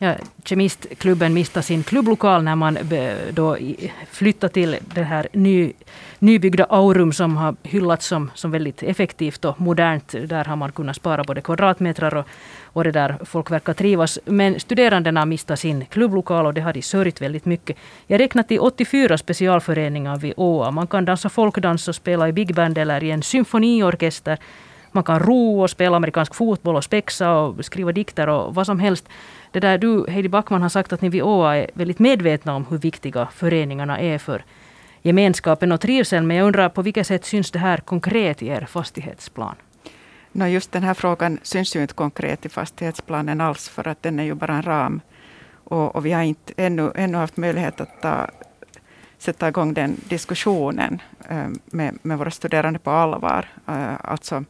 Ja, 0.00 0.14
Kemistklubben 0.44 1.34
miste 1.34 1.62
sin 1.62 1.82
klubblokal 1.82 2.42
när 2.42 2.56
man 2.56 2.76
eh, 2.76 3.16
då 3.30 3.56
flyttade 4.10 4.52
till 4.52 4.76
det 4.94 5.02
här 5.02 5.28
ny, 5.32 5.72
nybyggda 6.18 6.66
Aurum 6.68 7.12
som 7.12 7.36
har 7.36 7.56
hyllats 7.62 8.06
som, 8.06 8.30
som 8.34 8.50
väldigt 8.50 8.82
effektivt 8.82 9.44
och 9.44 9.60
modernt. 9.60 10.14
Där 10.26 10.44
har 10.44 10.56
man 10.56 10.72
kunnat 10.72 10.96
spara 10.96 11.24
både 11.24 11.40
kvadratmeter 11.40 12.14
och, 12.14 12.26
och 12.62 12.84
det 12.84 12.90
där 12.90 13.18
folk 13.24 13.50
verkar 13.50 13.74
trivas. 13.74 14.18
Men 14.24 14.60
studerandena 14.60 15.24
miste 15.26 15.56
sin 15.56 15.84
klubblokal 15.86 16.46
och 16.46 16.54
det 16.54 16.60
har 16.60 16.72
de 16.72 16.82
sörjt 16.82 17.20
väldigt 17.20 17.44
mycket. 17.44 17.76
Jag 18.06 18.20
räknat 18.20 18.48
till 18.48 18.60
84 18.60 19.18
specialföreningar 19.18 20.16
vid 20.16 20.34
ÅA. 20.36 20.70
Man 20.70 20.86
kan 20.86 21.04
dansa 21.04 21.28
folkdans 21.28 21.88
och 21.88 21.94
spela 21.94 22.28
i 22.28 22.32
big 22.32 22.54
band 22.54 22.78
eller 22.78 23.04
i 23.04 23.10
en 23.10 23.22
symfoniorkester. 23.22 24.38
Man 24.92 25.04
kan 25.04 25.20
ro 25.20 25.62
och 25.62 25.70
spela 25.70 25.96
amerikansk 25.96 26.34
fotboll 26.34 26.76
och 26.76 26.84
spexa 26.84 27.32
och 27.32 27.64
skriva 27.64 27.92
dikter 27.92 28.28
och 28.28 28.54
vad 28.54 28.66
som 28.66 28.80
helst. 28.80 29.08
Det 29.52 29.60
där 29.60 29.78
du, 29.78 30.06
Heidi 30.08 30.28
Backman, 30.28 30.62
har 30.62 30.68
sagt 30.68 30.92
att 30.92 31.02
ni 31.02 31.08
vid 31.08 31.22
ÅA 31.22 31.56
är 31.56 31.70
väldigt 31.74 31.98
medvetna 31.98 32.54
om 32.54 32.66
hur 32.70 32.78
viktiga 32.78 33.28
föreningarna 33.34 34.00
är 34.00 34.18
för 34.18 34.44
gemenskapen 35.02 35.72
och 35.72 35.80
trivseln. 35.80 36.26
Men 36.26 36.36
jag 36.36 36.46
undrar 36.46 36.68
på 36.68 36.82
vilket 36.82 37.06
sätt 37.06 37.24
syns 37.24 37.50
det 37.50 37.58
här 37.58 37.78
konkret 37.78 38.42
i 38.42 38.46
er 38.46 38.66
fastighetsplan? 38.70 39.54
No, 40.32 40.46
just 40.46 40.72
den 40.72 40.82
här 40.82 40.94
frågan 40.94 41.38
syns 41.42 41.76
ju 41.76 41.82
inte 41.82 41.94
konkret 41.94 42.46
i 42.46 42.48
fastighetsplanen 42.48 43.40
alls, 43.40 43.68
för 43.68 43.88
att 43.88 44.02
den 44.02 44.18
är 44.18 44.24
ju 44.24 44.34
bara 44.34 44.54
en 44.54 44.62
ram. 44.62 45.00
Och, 45.64 45.96
och 45.96 46.06
vi 46.06 46.12
har 46.12 46.22
inte 46.22 46.52
ännu, 46.56 46.92
ännu 46.94 47.18
haft 47.18 47.36
möjlighet 47.36 47.80
att 47.80 48.02
ta, 48.02 48.28
sätta 49.18 49.48
igång 49.48 49.74
den 49.74 49.96
diskussionen 50.08 51.02
äh, 51.28 51.48
med, 51.64 51.98
med 52.02 52.18
våra 52.18 52.30
studerande 52.30 52.78
på 52.78 52.90
allvar. 52.90 53.46
Äh, 53.66 53.94
alltså 54.00 54.44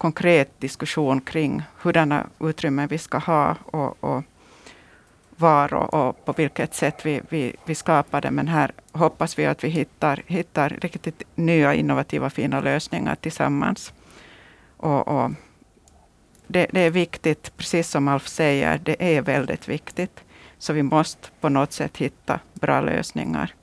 konkret 0.00 0.60
diskussion 0.60 1.20
kring 1.20 1.62
hurdana 1.82 2.26
utrymmen 2.40 2.88
vi 2.88 2.98
ska 2.98 3.18
ha 3.18 3.56
och, 3.64 4.04
och 4.04 4.22
var 5.36 5.74
och, 5.74 5.94
och, 5.94 6.24
på 6.24 6.32
vilket 6.32 6.74
sätt 6.74 7.06
vi, 7.06 7.20
vi, 7.28 7.56
vi 7.64 7.74
skapar 7.74 8.20
det. 8.20 8.30
Men 8.30 8.48
här 8.48 8.72
hoppas 8.92 9.38
vi 9.38 9.46
att 9.46 9.64
vi 9.64 9.68
hittar, 9.68 10.22
hittar 10.26 10.68
riktigt 10.68 11.22
nya 11.34 11.74
innovativa 11.74 12.30
fina 12.30 12.60
lösningar 12.60 13.14
tillsammans. 13.14 13.92
Och, 14.76 15.08
och 15.08 15.30
det, 16.46 16.66
det, 16.70 16.80
är 16.80 16.90
viktigt, 16.90 17.56
precis 17.56 17.88
som 17.88 18.08
Alf 18.08 18.28
säger, 18.28 18.80
det 18.84 19.16
är 19.16 19.22
väldigt 19.22 19.68
viktigt. 19.68 20.20
Så 20.58 20.72
vi 20.72 20.82
måste 20.82 21.28
på 21.40 21.48
något 21.48 21.72
sätt 21.72 21.96
hitta 21.96 22.40
bra 22.54 22.80
lösningar. 22.80 23.54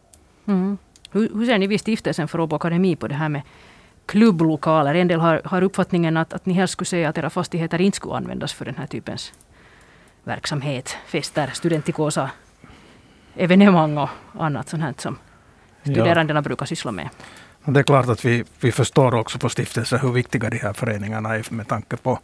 Mm. 0.45 0.77
Hur, 1.11 1.29
hur 1.33 1.45
ser 1.45 1.57
ni 1.57 1.67
vid 1.67 1.79
stiftelsen 1.79 2.27
för 2.27 2.39
Åbo 2.39 2.55
Akademi 2.55 2.95
på 2.95 3.07
det 3.07 3.15
här 3.15 3.29
med 3.29 3.41
klubblokaler. 4.07 4.95
En 4.95 5.07
del 5.07 5.19
har, 5.19 5.41
har 5.45 5.61
uppfattningen 5.61 6.17
att, 6.17 6.33
att 6.33 6.45
ni 6.45 6.53
helst 6.53 6.71
skulle 6.71 6.85
säga 6.85 7.09
att 7.09 7.17
era 7.17 7.29
fastigheter 7.29 7.81
inte 7.81 7.95
skulle 7.95 8.15
användas 8.15 8.53
för 8.53 8.65
den 8.65 8.75
här 8.75 8.87
typens 8.87 9.33
verksamhet. 10.23 10.97
Fester, 11.07 11.49
studentikosa, 11.53 12.29
evenemang 13.35 13.97
och 13.97 14.09
annat 14.39 14.69
sånt 14.69 14.83
här 14.83 14.93
som 14.97 15.17
studerandena 15.81 16.37
ja. 16.37 16.41
brukar 16.41 16.65
syssla 16.65 16.91
med. 16.91 17.09
Det 17.65 17.79
är 17.79 17.83
klart 17.83 18.09
att 18.09 18.25
vi, 18.25 18.43
vi 18.59 18.71
förstår 18.71 19.15
också 19.15 19.39
på 19.39 19.49
stiftelsen 19.49 19.99
hur 19.99 20.11
viktiga 20.11 20.49
de 20.49 20.57
här 20.57 20.73
föreningarna 20.73 21.35
är 21.35 21.53
med 21.53 21.67
tanke 21.67 21.97
på, 21.97 22.19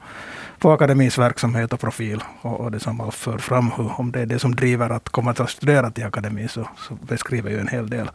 på 0.60 0.72
akademins 0.72 1.18
verksamhet 1.18 1.74
och 1.74 1.80
profil. 1.80 2.24
Och, 2.42 2.60
och 2.60 2.72
det 2.72 2.80
som 2.80 3.02
Alf 3.02 3.16
för 3.16 3.38
fram, 3.38 3.72
hur, 3.72 4.00
om 4.00 4.12
det 4.12 4.22
är 4.22 4.26
det 4.26 4.40
som 4.40 4.56
driver 4.56 4.90
att 4.90 5.10
komma 5.10 5.32
att 5.32 5.50
studera 5.50 5.92
till 5.92 6.06
akademin, 6.06 6.50
så, 6.50 6.68
så 6.78 6.94
beskriver 6.94 7.50
ju 7.50 7.60
en 7.60 7.68
hel 7.68 7.90
del. 7.90 8.10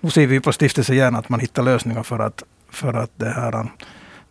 Nu 0.00 0.10
ser 0.10 0.26
vi 0.26 0.40
på 0.40 0.52
stiftelsen 0.52 0.96
gärna 0.96 1.18
att 1.18 1.28
man 1.28 1.40
hittar 1.40 1.62
lösningar 1.62 2.02
för 2.02 2.18
att 2.18 2.42
för 2.70 2.94
att 2.94 3.10
det 3.16 3.30
här, 3.30 3.54
um, 3.54 3.68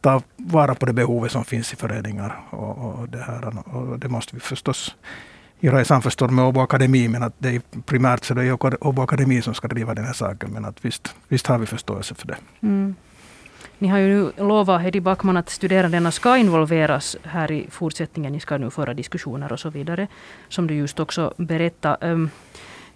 ta 0.02 0.22
vara 0.38 0.76
på 0.76 0.86
det 0.86 0.94
behovet 0.94 1.32
som 1.32 1.46
finns 1.46 1.74
i 1.74 1.76
föreningar. 1.76 2.40
Och, 2.50 2.78
och 2.78 3.10
det, 3.10 3.22
här, 3.22 3.48
um, 3.48 3.58
och 3.58 4.00
det 4.00 4.10
måste 4.10 4.36
vi 4.36 4.40
förstås 4.40 4.96
göra 5.60 5.82
i 5.82 5.86
samförstånd 5.86 6.32
med 6.32 6.46
Åbo 6.46 6.62
Akademi, 6.62 7.08
men 7.08 7.24
att 7.24 7.34
det 7.38 7.50
är 7.50 7.62
primärt 7.86 8.26
så 8.26 8.34
det 8.34 8.44
är 8.44 8.84
Åbo 8.88 9.02
Akademi 9.02 9.42
som 9.42 9.54
ska 9.54 9.68
driva 9.68 9.94
den 9.94 10.06
här 10.06 10.14
saken. 10.14 10.50
Men 10.52 10.66
att 10.66 10.86
visst, 10.86 11.16
visst 11.28 11.48
har 11.48 11.58
vi 11.58 11.66
förståelse 11.66 12.16
för 12.16 12.28
det. 12.28 12.38
Mm. 12.62 12.96
Ni 13.78 13.88
har 13.88 13.98
ju 13.98 14.08
nu 14.08 14.32
lovat, 14.38 14.82
Hedi 14.82 15.02
Backman, 15.02 15.38
att 15.38 15.50
studerandena 15.50 16.12
ska 16.12 16.38
involveras 16.38 17.18
här 17.24 17.52
i 17.52 17.68
fortsättningen. 17.72 18.34
Ni 18.34 18.40
ska 18.40 18.58
nu 18.58 18.70
föra 18.70 18.94
diskussioner 18.94 19.52
och 19.52 19.60
så 19.60 19.70
vidare, 19.70 20.08
som 20.50 20.68
du 20.68 20.74
just 20.74 21.00
också 21.00 21.34
berättade. 21.38 22.08
Ehm, 22.08 22.30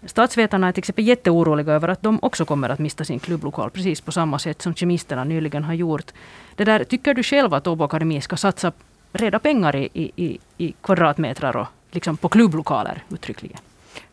Statsvetarna 0.06 0.68
är 0.68 0.72
till 0.72 0.82
exempel 0.82 1.08
jätteoroliga 1.08 1.74
över 1.74 1.88
att 1.88 2.02
de 2.02 2.20
också 2.22 2.46
kommer 2.46 2.70
att 2.70 2.80
mista 2.80 3.06
sin 3.06 3.20
klubblokal, 3.20 3.70
precis 3.70 4.02
på 4.02 4.12
samma 4.12 4.40
sätt 4.40 4.62
som 4.62 4.76
kemisterna 4.76 5.24
nyligen 5.24 5.64
har 5.64 5.74
gjort. 5.74 6.12
Det 6.56 6.64
där, 6.64 6.84
tycker 6.84 7.14
du 7.14 7.24
själv 7.24 7.54
att 7.54 7.68
Åbo 7.68 7.84
Akademi 7.84 8.22
ska 8.22 8.38
satsa 8.38 8.72
reda 9.14 9.40
pengar 9.40 9.76
i, 9.76 10.12
i, 10.16 10.38
i 10.58 10.74
kvadratmeter 10.82 11.58
och 11.58 11.68
liksom 11.92 12.18
på 12.18 12.30
klubblokaler 12.30 13.04
uttryckligen? 13.10 13.60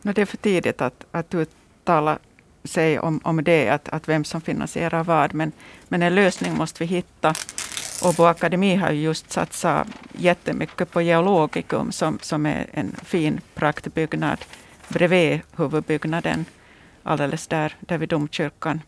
No, 0.01 0.13
det 0.13 0.21
är 0.21 0.25
för 0.25 0.37
tidigt 0.37 0.81
att, 0.81 1.05
att 1.11 1.33
uttala 1.33 2.17
sig 2.63 2.99
om, 2.99 3.19
om 3.23 3.43
det, 3.43 3.69
att, 3.69 3.89
att 3.89 4.09
vem 4.09 4.23
som 4.23 4.41
finansierar 4.41 5.03
vad. 5.03 5.33
Men, 5.33 5.51
men 5.87 6.01
en 6.01 6.15
lösning 6.15 6.57
måste 6.57 6.83
vi 6.83 6.85
hitta. 6.85 7.33
Åbo 8.03 8.23
Akademi 8.23 8.75
har 8.75 8.91
just 8.91 9.31
satsat 9.31 9.87
jättemycket 10.11 10.91
på 10.91 11.01
Geologikum 11.01 11.91
som, 11.91 12.19
som 12.21 12.45
är 12.45 12.65
en 12.73 12.95
fin 13.03 13.41
praktbyggnad 13.55 14.37
bredvid 14.93 15.41
huvudbyggnaden, 15.57 16.45
alldeles 17.03 17.47
där, 17.47 17.75
där 17.79 17.97
vid 17.97 18.09
domkyrkan. 18.09 18.81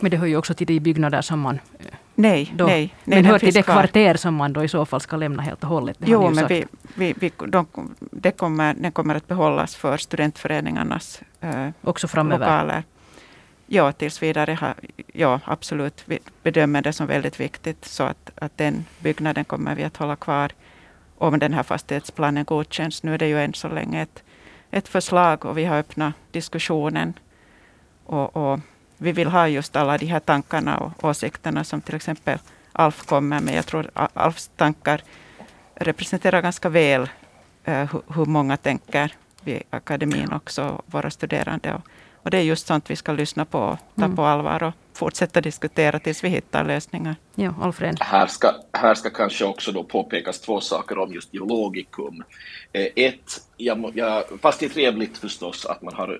Men 0.00 0.10
det 0.10 0.16
hör 0.16 0.26
ju 0.26 0.36
också 0.36 0.54
till 0.54 0.66
de 0.66 0.80
byggnader 0.80 1.22
som 1.22 1.40
man 1.40 1.60
eh, 1.78 1.86
Nej, 2.14 2.52
då, 2.56 2.66
nej. 2.66 2.94
nej 3.04 3.22
men 3.22 3.24
hör 3.24 3.38
till 3.38 3.54
det 3.54 3.62
kvarter 3.62 4.14
som 4.14 4.34
man 4.34 4.52
då 4.52 4.64
i 4.64 4.68
så 4.68 4.86
fall 4.86 5.00
ska 5.00 5.16
lämna 5.16 5.42
helt 5.42 5.62
och 5.62 5.68
hållet. 5.68 5.98
Jo, 6.04 6.30
men 6.30 6.46
vi, 6.46 6.64
vi, 6.94 7.14
vi, 7.18 7.32
de, 7.48 7.66
det 7.98 8.30
kommer, 8.30 8.74
den 8.74 8.92
kommer 8.92 9.14
att 9.14 9.28
behållas 9.28 9.76
för 9.76 9.96
studentföreningarnas 9.96 11.22
eh, 11.40 11.68
också 11.80 12.08
framöver. 12.08 12.46
lokaler. 12.46 12.82
Ja, 13.66 13.92
tills 13.92 14.22
vidare. 14.22 14.52
Har, 14.52 14.74
ja, 15.12 15.40
absolut. 15.44 16.02
Vi 16.06 16.18
bedömer 16.42 16.82
det 16.82 16.92
som 16.92 17.06
väldigt 17.06 17.40
viktigt. 17.40 17.84
Så 17.84 18.02
att, 18.02 18.30
att 18.34 18.58
den 18.58 18.84
byggnaden 18.98 19.44
kommer 19.44 19.74
vi 19.74 19.84
att 19.84 19.96
hålla 19.96 20.16
kvar 20.16 20.52
om 21.18 21.38
den 21.38 21.52
här 21.52 21.62
fastighetsplanen 21.62 22.44
godkänns. 22.44 23.02
Nu 23.02 23.14
är 23.14 23.18
det 23.18 23.28
ju 23.28 23.40
än 23.40 23.54
så 23.54 23.68
länge 23.68 24.02
ett, 24.02 24.22
ett 24.74 24.88
förslag 24.88 25.44
och 25.44 25.58
vi 25.58 25.64
har 25.64 25.78
öppnat 25.78 26.14
diskussionen. 26.30 27.14
Och, 28.06 28.36
och 28.36 28.60
vi 28.98 29.12
vill 29.12 29.28
ha 29.28 29.48
just 29.48 29.76
alla 29.76 29.98
de 29.98 30.06
här 30.06 30.20
tankarna 30.20 30.78
och 30.78 31.04
åsikterna 31.04 31.64
som 31.64 31.80
till 31.80 31.94
exempel 31.94 32.38
Alf 32.72 33.06
kommer 33.06 33.40
med. 33.40 33.54
Jag 33.54 33.66
tror 33.66 33.90
Alfs 33.94 34.50
tankar 34.56 35.02
representerar 35.74 36.42
ganska 36.42 36.68
väl 36.68 37.08
uh, 37.68 37.94
hur 38.08 38.26
många 38.26 38.56
tänker 38.56 39.12
vid 39.44 39.62
akademin 39.70 40.32
också, 40.32 40.82
våra 40.86 41.10
studerande. 41.10 41.74
Och, 41.74 41.82
och 42.12 42.30
det 42.30 42.38
är 42.38 42.42
just 42.42 42.66
sånt 42.66 42.90
vi 42.90 42.96
ska 42.96 43.12
lyssna 43.12 43.44
på 43.44 43.58
och 43.58 43.78
ta 43.96 44.04
mm. 44.04 44.16
på 44.16 44.24
allvar 44.24 44.62
och 44.62 44.74
fortsätta 44.94 45.40
diskutera 45.40 45.98
tills 45.98 46.24
vi 46.24 46.28
hittar 46.28 46.64
lösningar. 46.64 47.16
Ja, 47.34 47.54
Alfred. 47.60 47.96
Här 48.00 48.26
ska, 48.26 48.54
här 48.72 48.94
ska 48.94 49.10
kanske 49.10 49.44
också 49.44 49.72
då 49.72 49.84
påpekas 49.84 50.40
två 50.40 50.60
saker 50.60 50.98
om 50.98 51.12
just 51.12 51.34
geologikum. 51.34 52.24
Eh, 52.72 52.86
ett, 52.96 53.42
jag, 53.56 53.92
jag, 53.94 54.24
fast 54.42 54.60
det 54.60 54.66
är 54.66 54.70
trevligt 54.70 55.18
förstås 55.18 55.66
att 55.66 55.82
man 55.82 55.94
har 55.94 56.18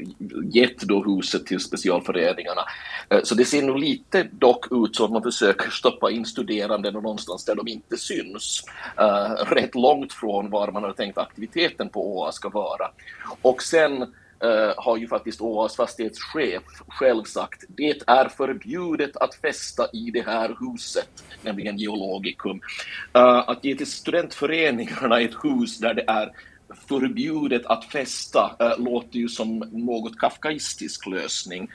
gett 0.52 0.78
då 0.78 1.04
huset 1.04 1.46
till 1.46 1.60
specialföreningarna, 1.60 2.62
eh, 3.10 3.20
så 3.22 3.34
det 3.34 3.44
ser 3.44 3.62
nog 3.62 3.78
lite 3.78 4.28
dock 4.32 4.66
ut 4.72 4.96
som 4.96 5.04
att 5.04 5.12
man 5.12 5.22
försöker 5.22 5.70
stoppa 5.70 6.10
in 6.10 6.24
studerande 6.24 6.90
någonstans 6.90 7.44
där 7.44 7.54
de 7.54 7.68
inte 7.68 7.96
syns, 7.96 8.64
uh, 9.00 9.54
rätt 9.54 9.74
långt 9.74 10.12
från 10.12 10.50
var 10.50 10.70
man 10.70 10.82
har 10.82 10.92
tänkt 10.92 11.18
aktiviteten 11.18 11.88
på 11.88 12.16
ÅA 12.16 12.32
ska 12.32 12.48
vara. 12.48 12.90
Och 13.42 13.62
sen 13.62 14.14
Eh, 14.40 14.74
har 14.76 14.96
ju 14.96 15.08
faktiskt 15.08 15.40
Åas 15.40 15.76
fastighetschef 15.76 16.62
själv 16.88 17.24
sagt 17.24 17.64
det 17.68 18.02
är 18.06 18.28
förbjudet 18.28 19.16
att 19.16 19.34
festa 19.34 19.86
i 19.92 20.10
det 20.10 20.22
här 20.22 20.56
huset, 20.60 21.24
nämligen 21.42 21.78
Geologikum. 21.78 22.60
Eh, 23.12 23.48
att 23.48 23.64
ge 23.64 23.74
till 23.74 23.86
studentföreningarna 23.86 25.20
ett 25.20 25.34
hus 25.42 25.78
där 25.78 25.94
det 25.94 26.04
är 26.06 26.32
förbjudet 26.88 27.66
att 27.66 27.84
festa 27.84 28.56
eh, 28.60 28.78
låter 28.78 29.18
ju 29.18 29.28
som 29.28 29.58
något 29.72 30.18
kafkaistisk 30.18 31.06
lösning. 31.06 31.70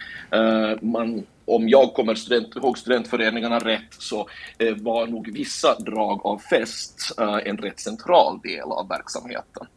man, 0.82 1.26
om 1.46 1.70
jag 1.70 1.94
kommer 1.94 2.16
student, 2.16 2.56
ihåg 2.56 2.78
studentföreningarna 2.78 3.60
rätt 3.60 3.94
så 3.98 4.30
var 4.76 5.08
nog 5.08 5.34
vissa 5.34 5.80
drag 5.80 6.26
av 6.26 6.38
fest 6.38 7.12
en 7.46 7.58
rätt 7.58 7.80
central 7.80 8.40
del 8.44 8.72
av 8.72 8.88
verksamheten 8.88 9.68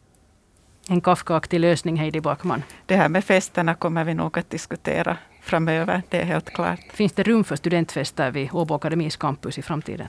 en 0.87 1.01
Kafkaaktig 1.01 1.59
lösning, 1.59 1.97
Heidi 1.97 2.21
Backman? 2.21 2.63
Det 2.85 2.95
här 2.95 3.09
med 3.09 3.23
festerna 3.23 3.75
kommer 3.75 4.03
vi 4.03 4.13
nog 4.13 4.37
att 4.37 4.49
diskutera 4.49 5.17
framöver, 5.41 6.01
det 6.09 6.21
är 6.21 6.25
helt 6.25 6.49
klart. 6.53 6.79
Finns 6.93 7.13
det 7.13 7.23
rum 7.23 7.43
för 7.43 7.55
studentfester 7.55 8.31
vid 8.31 8.49
Åbo 8.53 8.73
Akademis 8.73 9.15
campus 9.15 9.57
i 9.57 9.61
framtiden? 9.61 10.07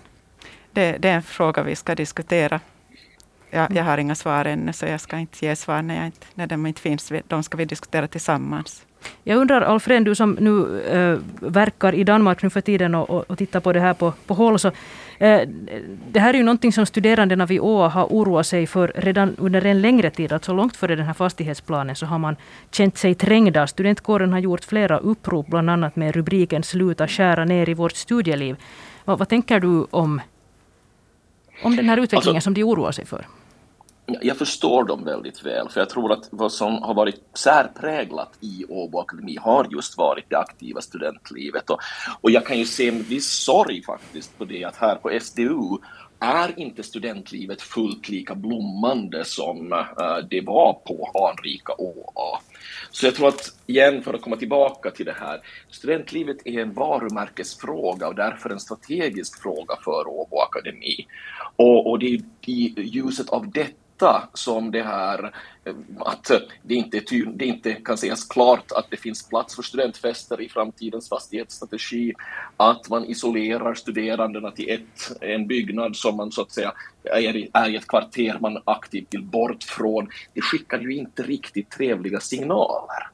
Det, 0.72 0.96
det, 0.98 1.08
är 1.08 1.14
en 1.14 1.22
fråga 1.22 1.62
vi 1.62 1.76
ska 1.76 1.94
diskutera. 1.94 2.60
Jag, 3.50 3.72
jag 3.76 3.84
har 3.84 3.98
inga 3.98 4.14
svar 4.14 4.44
ännu, 4.44 4.72
så 4.72 4.86
jag 4.86 5.00
ska 5.00 5.18
inte 5.18 5.46
ge 5.46 5.56
svar 5.56 5.82
när, 5.82 5.96
jag 5.96 6.06
inte, 6.06 6.26
när 6.34 6.46
de 6.46 6.66
inte 6.66 6.80
finns. 6.80 7.12
De 7.28 7.42
ska 7.42 7.56
vi 7.56 7.64
diskutera 7.64 8.08
tillsammans. 8.08 8.86
Jag 9.24 9.38
undrar, 9.38 9.60
Alfred, 9.60 10.04
du 10.04 10.14
som 10.14 10.32
nu 10.40 10.80
äh, 10.80 11.18
verkar 11.50 11.94
i 11.94 12.04
Danmark 12.04 12.42
nu 12.42 12.50
för 12.50 12.60
tiden 12.60 12.94
och, 12.94 13.10
och, 13.10 13.30
och 13.30 13.38
tittar 13.38 13.60
på 13.60 13.72
det 13.72 13.80
här 13.80 13.94
på, 13.94 14.12
på 14.26 14.34
håll. 14.34 14.58
Så, 14.58 14.72
det 15.18 16.20
här 16.20 16.34
är 16.34 16.38
ju 16.38 16.44
någonting 16.44 16.72
som 16.72 16.86
studerandena 16.86 17.46
vid 17.46 17.60
ÅA 17.60 17.88
har 17.88 18.04
oroat 18.04 18.46
sig 18.46 18.66
för 18.66 18.92
redan 18.94 19.36
under 19.38 19.66
en 19.66 19.80
längre 19.80 20.10
tid. 20.10 20.32
Alltså 20.32 20.52
långt 20.52 20.76
före 20.76 20.96
den 20.96 21.06
här 21.06 21.14
fastighetsplanen 21.14 21.96
så 21.96 22.06
har 22.06 22.18
man 22.18 22.36
känt 22.70 22.98
sig 22.98 23.14
trängda. 23.14 23.66
Studentkåren 23.66 24.32
har 24.32 24.38
gjort 24.38 24.64
flera 24.64 24.98
upprop, 24.98 25.46
bland 25.46 25.70
annat 25.70 25.96
med 25.96 26.14
rubriken 26.14 26.62
Sluta 26.62 27.08
skära 27.08 27.44
ner 27.44 27.68
i 27.68 27.74
vårt 27.74 27.96
studieliv. 27.96 28.56
Vad, 29.04 29.18
vad 29.18 29.28
tänker 29.28 29.60
du 29.60 29.86
om, 29.90 30.20
om 31.62 31.76
den 31.76 31.88
här 31.88 31.96
utvecklingen 31.96 32.36
alltså, 32.36 32.46
som 32.46 32.54
de 32.54 32.64
oroar 32.64 32.92
sig 32.92 33.06
för? 33.06 33.26
Jag 34.06 34.36
förstår 34.36 34.84
dem 34.84 35.04
väldigt 35.04 35.46
väl, 35.46 35.68
för 35.68 35.80
jag 35.80 35.90
tror 35.90 36.12
att 36.12 36.28
vad 36.30 36.52
som 36.52 36.82
har 36.82 36.94
varit 36.94 37.20
särpräglat 37.34 38.32
i 38.40 38.64
Åbo 38.68 38.98
Akademi 38.98 39.36
har 39.40 39.68
just 39.70 39.98
varit 39.98 40.30
det 40.30 40.38
aktiva 40.38 40.80
studentlivet. 40.80 41.70
Och, 41.70 41.80
och 42.20 42.30
jag 42.30 42.46
kan 42.46 42.58
ju 42.58 42.64
se 42.64 42.92
med 42.92 43.04
viss 43.04 43.30
sorg 43.30 43.82
faktiskt 43.82 44.38
på 44.38 44.44
det 44.44 44.64
att 44.64 44.76
här 44.76 44.96
på 44.96 45.18
SDU 45.20 45.78
är 46.20 46.60
inte 46.60 46.82
studentlivet 46.82 47.62
fullt 47.62 48.08
lika 48.08 48.34
blommande 48.34 49.24
som 49.24 49.72
eh, 49.72 50.16
det 50.30 50.40
var 50.40 50.72
på 50.72 51.10
anrika 51.28 51.72
ÅA. 51.78 52.40
Så 52.90 53.06
jag 53.06 53.14
tror 53.14 53.28
att, 53.28 53.54
igen 53.66 54.02
för 54.02 54.14
att 54.14 54.22
komma 54.22 54.36
tillbaka 54.36 54.90
till 54.90 55.06
det 55.06 55.16
här, 55.20 55.40
studentlivet 55.70 56.36
är 56.44 56.58
en 56.58 56.72
varumärkesfråga 56.72 58.08
och 58.08 58.14
därför 58.14 58.50
en 58.50 58.60
strategisk 58.60 59.42
fråga 59.42 59.76
för 59.84 60.08
Åbo 60.08 60.38
Akademi. 60.38 61.06
Och, 61.56 61.90
och 61.90 61.98
det 61.98 62.06
är 62.06 62.20
i 62.46 62.74
ljuset 62.76 63.30
av 63.30 63.50
detta 63.50 63.83
detta 63.94 64.28
som 64.34 64.70
det 64.70 64.82
här 64.82 65.32
eh, 65.64 65.74
att 65.98 66.30
det 66.62 66.74
inte, 66.74 67.00
det 67.34 67.46
inte 67.46 67.72
kan 67.74 67.98
sägas 67.98 68.24
klart 68.24 68.72
att 68.72 68.90
det 68.90 68.96
finns 68.96 69.28
plats 69.28 69.56
för 69.56 69.62
studentfester 69.62 70.40
i 70.40 70.48
framtidens 70.48 71.08
fastighetsstrategi, 71.08 72.12
att 72.56 72.88
man 72.88 73.04
isolerar 73.04 73.74
studerandena 73.74 74.50
till 74.50 74.70
ett, 74.70 75.22
en 75.22 75.46
byggnad 75.46 75.96
som 75.96 76.16
man 76.16 76.32
så 76.32 76.42
att 76.42 76.52
säga 76.52 76.72
är 77.02 77.36
i, 77.36 77.50
är 77.52 77.68
i 77.68 77.76
ett 77.76 77.86
kvarter 77.86 78.38
man 78.40 78.62
aktivt 78.64 79.14
vill 79.14 79.24
bort 79.24 79.62
från. 79.62 80.08
Det 80.34 80.40
skickar 80.40 80.78
ju 80.78 80.94
inte 80.94 81.22
riktigt 81.22 81.70
trevliga 81.70 82.20
signaler. 82.20 83.08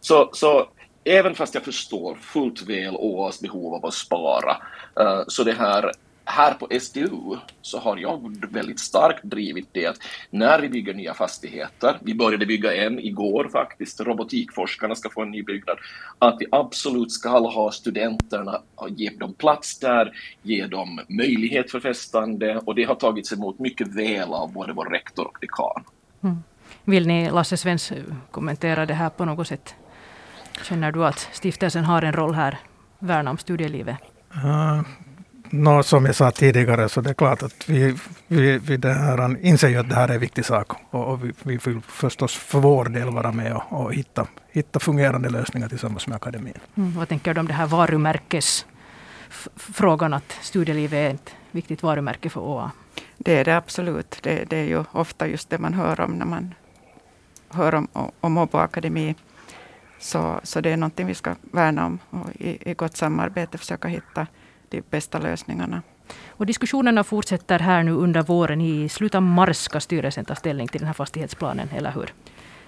Så, 0.00 0.30
så 0.32 0.68
även 1.04 1.34
fast 1.34 1.54
jag 1.54 1.64
förstår 1.64 2.14
fullt 2.14 2.62
väl 2.62 2.96
ÅAs 2.96 3.40
behov 3.40 3.74
av 3.74 3.86
att 3.86 3.94
spara, 3.94 4.56
eh, 5.00 5.22
så 5.28 5.44
det 5.44 5.52
här 5.52 5.92
här 6.26 6.54
på 6.54 6.68
SDU 6.80 7.36
så 7.62 7.78
har 7.78 7.96
jag 7.96 8.36
väldigt 8.50 8.80
starkt 8.80 9.24
drivit 9.24 9.68
det 9.72 9.86
att 9.86 9.96
när 10.30 10.60
vi 10.60 10.68
bygger 10.68 10.94
nya 10.94 11.14
fastigheter, 11.14 11.98
vi 12.02 12.14
började 12.14 12.46
bygga 12.46 12.74
en 12.74 12.98
igår 12.98 13.48
faktiskt, 13.52 14.00
robotikforskarna 14.00 14.94
ska 14.94 15.10
få 15.10 15.22
en 15.22 15.30
ny 15.30 15.42
byggnad, 15.42 15.78
att 16.18 16.36
vi 16.40 16.46
absolut 16.52 17.12
ska 17.12 17.28
ha 17.28 17.72
studenterna, 17.72 18.62
ge 18.88 19.10
dem 19.10 19.34
plats 19.34 19.78
där, 19.78 20.12
ge 20.42 20.66
dem 20.66 21.00
möjlighet 21.08 21.70
för 21.70 21.80
festande 21.80 22.58
och 22.58 22.74
det 22.74 22.84
har 22.84 22.94
tagits 22.94 23.32
emot 23.32 23.58
mycket 23.58 23.88
väl 23.96 24.32
av 24.32 24.52
både 24.52 24.72
vår 24.72 24.84
rektor 24.84 25.26
och 25.26 25.38
dekan. 25.40 25.84
Mm. 26.22 26.42
Vill 26.84 27.06
ni, 27.06 27.30
Lasse 27.30 27.56
Svens, 27.56 27.92
kommentera 28.30 28.86
det 28.86 28.94
här 28.94 29.10
på 29.10 29.24
något 29.24 29.48
sätt? 29.48 29.74
Känner 30.62 30.92
du 30.92 31.04
att 31.04 31.28
stiftelsen 31.32 31.84
har 31.84 32.02
en 32.02 32.12
roll 32.12 32.34
här, 32.34 32.58
värna 32.98 33.30
om 33.30 33.38
studielivet? 33.38 33.96
Uh, 34.44 34.82
no, 35.50 35.82
som 35.82 36.06
jag 36.06 36.14
sa 36.14 36.30
tidigare, 36.30 36.88
så 36.88 37.00
det 37.00 37.10
är 37.10 37.14
klart 37.14 37.42
att 37.42 37.68
vi, 37.68 37.96
vi, 38.26 38.58
vi 38.58 38.76
det 38.76 38.92
här, 38.92 39.44
inser 39.44 39.68
ju 39.68 39.76
att 39.76 39.88
det 39.88 39.94
här 39.94 40.08
är 40.08 40.14
en 40.14 40.20
viktig 40.20 40.44
sak. 40.44 40.72
Och, 40.90 41.12
och 41.12 41.24
vi, 41.24 41.32
vi, 41.42 41.58
vill 41.64 41.80
förstås 41.80 42.36
för 42.36 42.60
vår 42.60 42.84
del 42.84 43.10
vara 43.10 43.32
med 43.32 43.56
och, 43.56 43.80
och 43.80 43.94
hitta, 43.94 44.26
hitta 44.52 44.78
fungerande 44.78 45.28
lösningar 45.28 45.68
tillsammans 45.68 46.06
med 46.06 46.16
akademin. 46.16 46.58
Mm, 46.74 46.94
vad 46.94 47.08
tänker 47.08 47.34
du 47.34 47.40
om 47.40 47.46
det 47.46 47.54
här 47.54 47.66
varumärkesfrågan, 47.66 50.14
att 50.14 50.38
studielivet 50.42 50.92
är 50.92 51.10
ett 51.14 51.34
viktigt 51.50 51.82
varumärke 51.82 52.30
för 52.30 52.40
ÅA? 52.40 52.70
Det 53.18 53.38
är 53.38 53.44
det 53.44 53.56
absolut. 53.56 54.18
Det, 54.22 54.44
det, 54.50 54.56
är 54.56 54.64
ju 54.64 54.84
ofta 54.92 55.26
just 55.26 55.50
det 55.50 55.58
man 55.58 55.74
hör 55.74 56.00
om 56.00 56.12
när 56.12 56.26
man 56.26 56.54
hör 57.48 57.74
om, 57.74 57.88
om 58.20 58.38
Åbo 58.38 58.58
Akademi. 58.58 59.14
Så, 59.98 60.40
så 60.42 60.60
det 60.60 60.70
är 60.70 60.76
någonting 60.76 61.06
vi 61.06 61.14
ska 61.14 61.34
värna 61.40 61.86
om 61.86 61.98
och 62.10 62.30
i, 62.34 62.70
i 62.70 62.74
gott 62.74 62.96
samarbete 62.96 63.58
försöka 63.58 63.88
hitta 63.88 64.26
de 64.68 64.82
bästa 64.90 65.18
lösningarna. 65.18 65.82
Och 66.28 66.46
diskussionerna 66.46 67.04
fortsätter 67.04 67.58
här 67.58 67.82
nu 67.82 67.92
under 67.92 68.22
våren. 68.22 68.60
I 68.60 68.88
slutet 68.88 69.14
av 69.14 69.22
mars 69.22 69.56
ska 69.56 69.80
styrelsen 69.80 70.24
ta 70.24 70.34
ställning 70.34 70.68
till 70.68 70.80
den 70.80 70.86
här 70.86 70.94
fastighetsplanen, 70.94 71.68
eller 71.76 71.92
hur? 71.92 72.12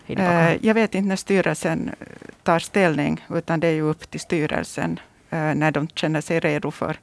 Eh, 0.06 0.66
jag 0.66 0.74
vet 0.74 0.94
inte 0.94 1.08
när 1.08 1.16
styrelsen 1.16 1.90
tar 2.42 2.58
ställning, 2.58 3.26
utan 3.30 3.60
det 3.60 3.66
är 3.66 3.72
ju 3.72 3.82
upp 3.82 4.10
till 4.10 4.20
styrelsen 4.20 5.00
eh, 5.30 5.54
när 5.54 5.70
de 5.70 5.88
känner 5.88 6.20
sig 6.20 6.40
redo 6.40 6.70
för, 6.70 6.96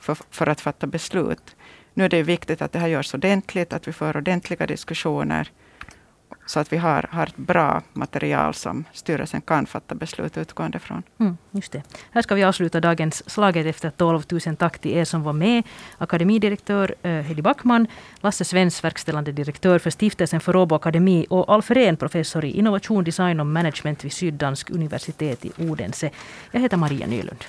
för, 0.00 0.16
för 0.30 0.46
att 0.46 0.60
fatta 0.60 0.86
beslut. 0.86 1.56
Nu 1.94 2.04
är 2.04 2.08
det 2.08 2.22
viktigt 2.22 2.62
att 2.62 2.72
det 2.72 2.78
här 2.78 2.88
görs 2.88 3.14
ordentligt, 3.14 3.72
att 3.72 3.88
vi 3.88 3.92
för 3.92 4.16
ordentliga 4.16 4.66
diskussioner 4.66 5.50
så 6.46 6.60
att 6.60 6.72
vi 6.72 6.76
har, 6.76 7.08
har 7.10 7.26
ett 7.26 7.36
bra 7.36 7.82
material 7.92 8.54
som 8.54 8.84
styrelsen 8.92 9.40
kan 9.40 9.66
fatta 9.66 9.94
beslut 9.94 10.36
utgående 10.36 10.78
från. 10.78 11.02
Mm, 11.20 11.36
just 11.50 11.72
det. 11.72 11.82
Här 12.10 12.22
ska 12.22 12.34
vi 12.34 12.44
avsluta 12.44 12.80
dagens 12.80 13.30
Slaget 13.30 13.66
efter 13.66 13.90
12 13.90 14.22
000. 14.46 14.56
Tack 14.56 14.78
till 14.78 14.90
er 14.90 15.04
som 15.04 15.22
var 15.22 15.32
med. 15.32 15.62
Akademidirektör 15.98 16.94
eh, 17.02 17.10
Hedi 17.10 17.42
Backman, 17.42 17.86
Lasse 18.20 18.44
Svens, 18.44 18.84
verkställande 18.84 19.32
direktör 19.32 19.78
för 19.78 19.90
Stiftelsen 19.90 20.40
för 20.40 20.56
Åbo 20.56 20.74
Akademi 20.74 21.26
och 21.30 21.52
Alf 21.52 21.70
Rehn, 21.70 21.96
professor 21.96 22.44
i 22.44 22.50
innovation, 22.50 23.04
design 23.04 23.40
och 23.40 23.46
management 23.46 24.04
vid 24.04 24.12
Syddansk 24.12 24.70
universitet 24.70 25.44
i 25.44 25.52
Odense. 25.58 26.10
Jag 26.50 26.60
heter 26.60 26.76
Maria 26.76 27.06
Nylund. 27.06 27.44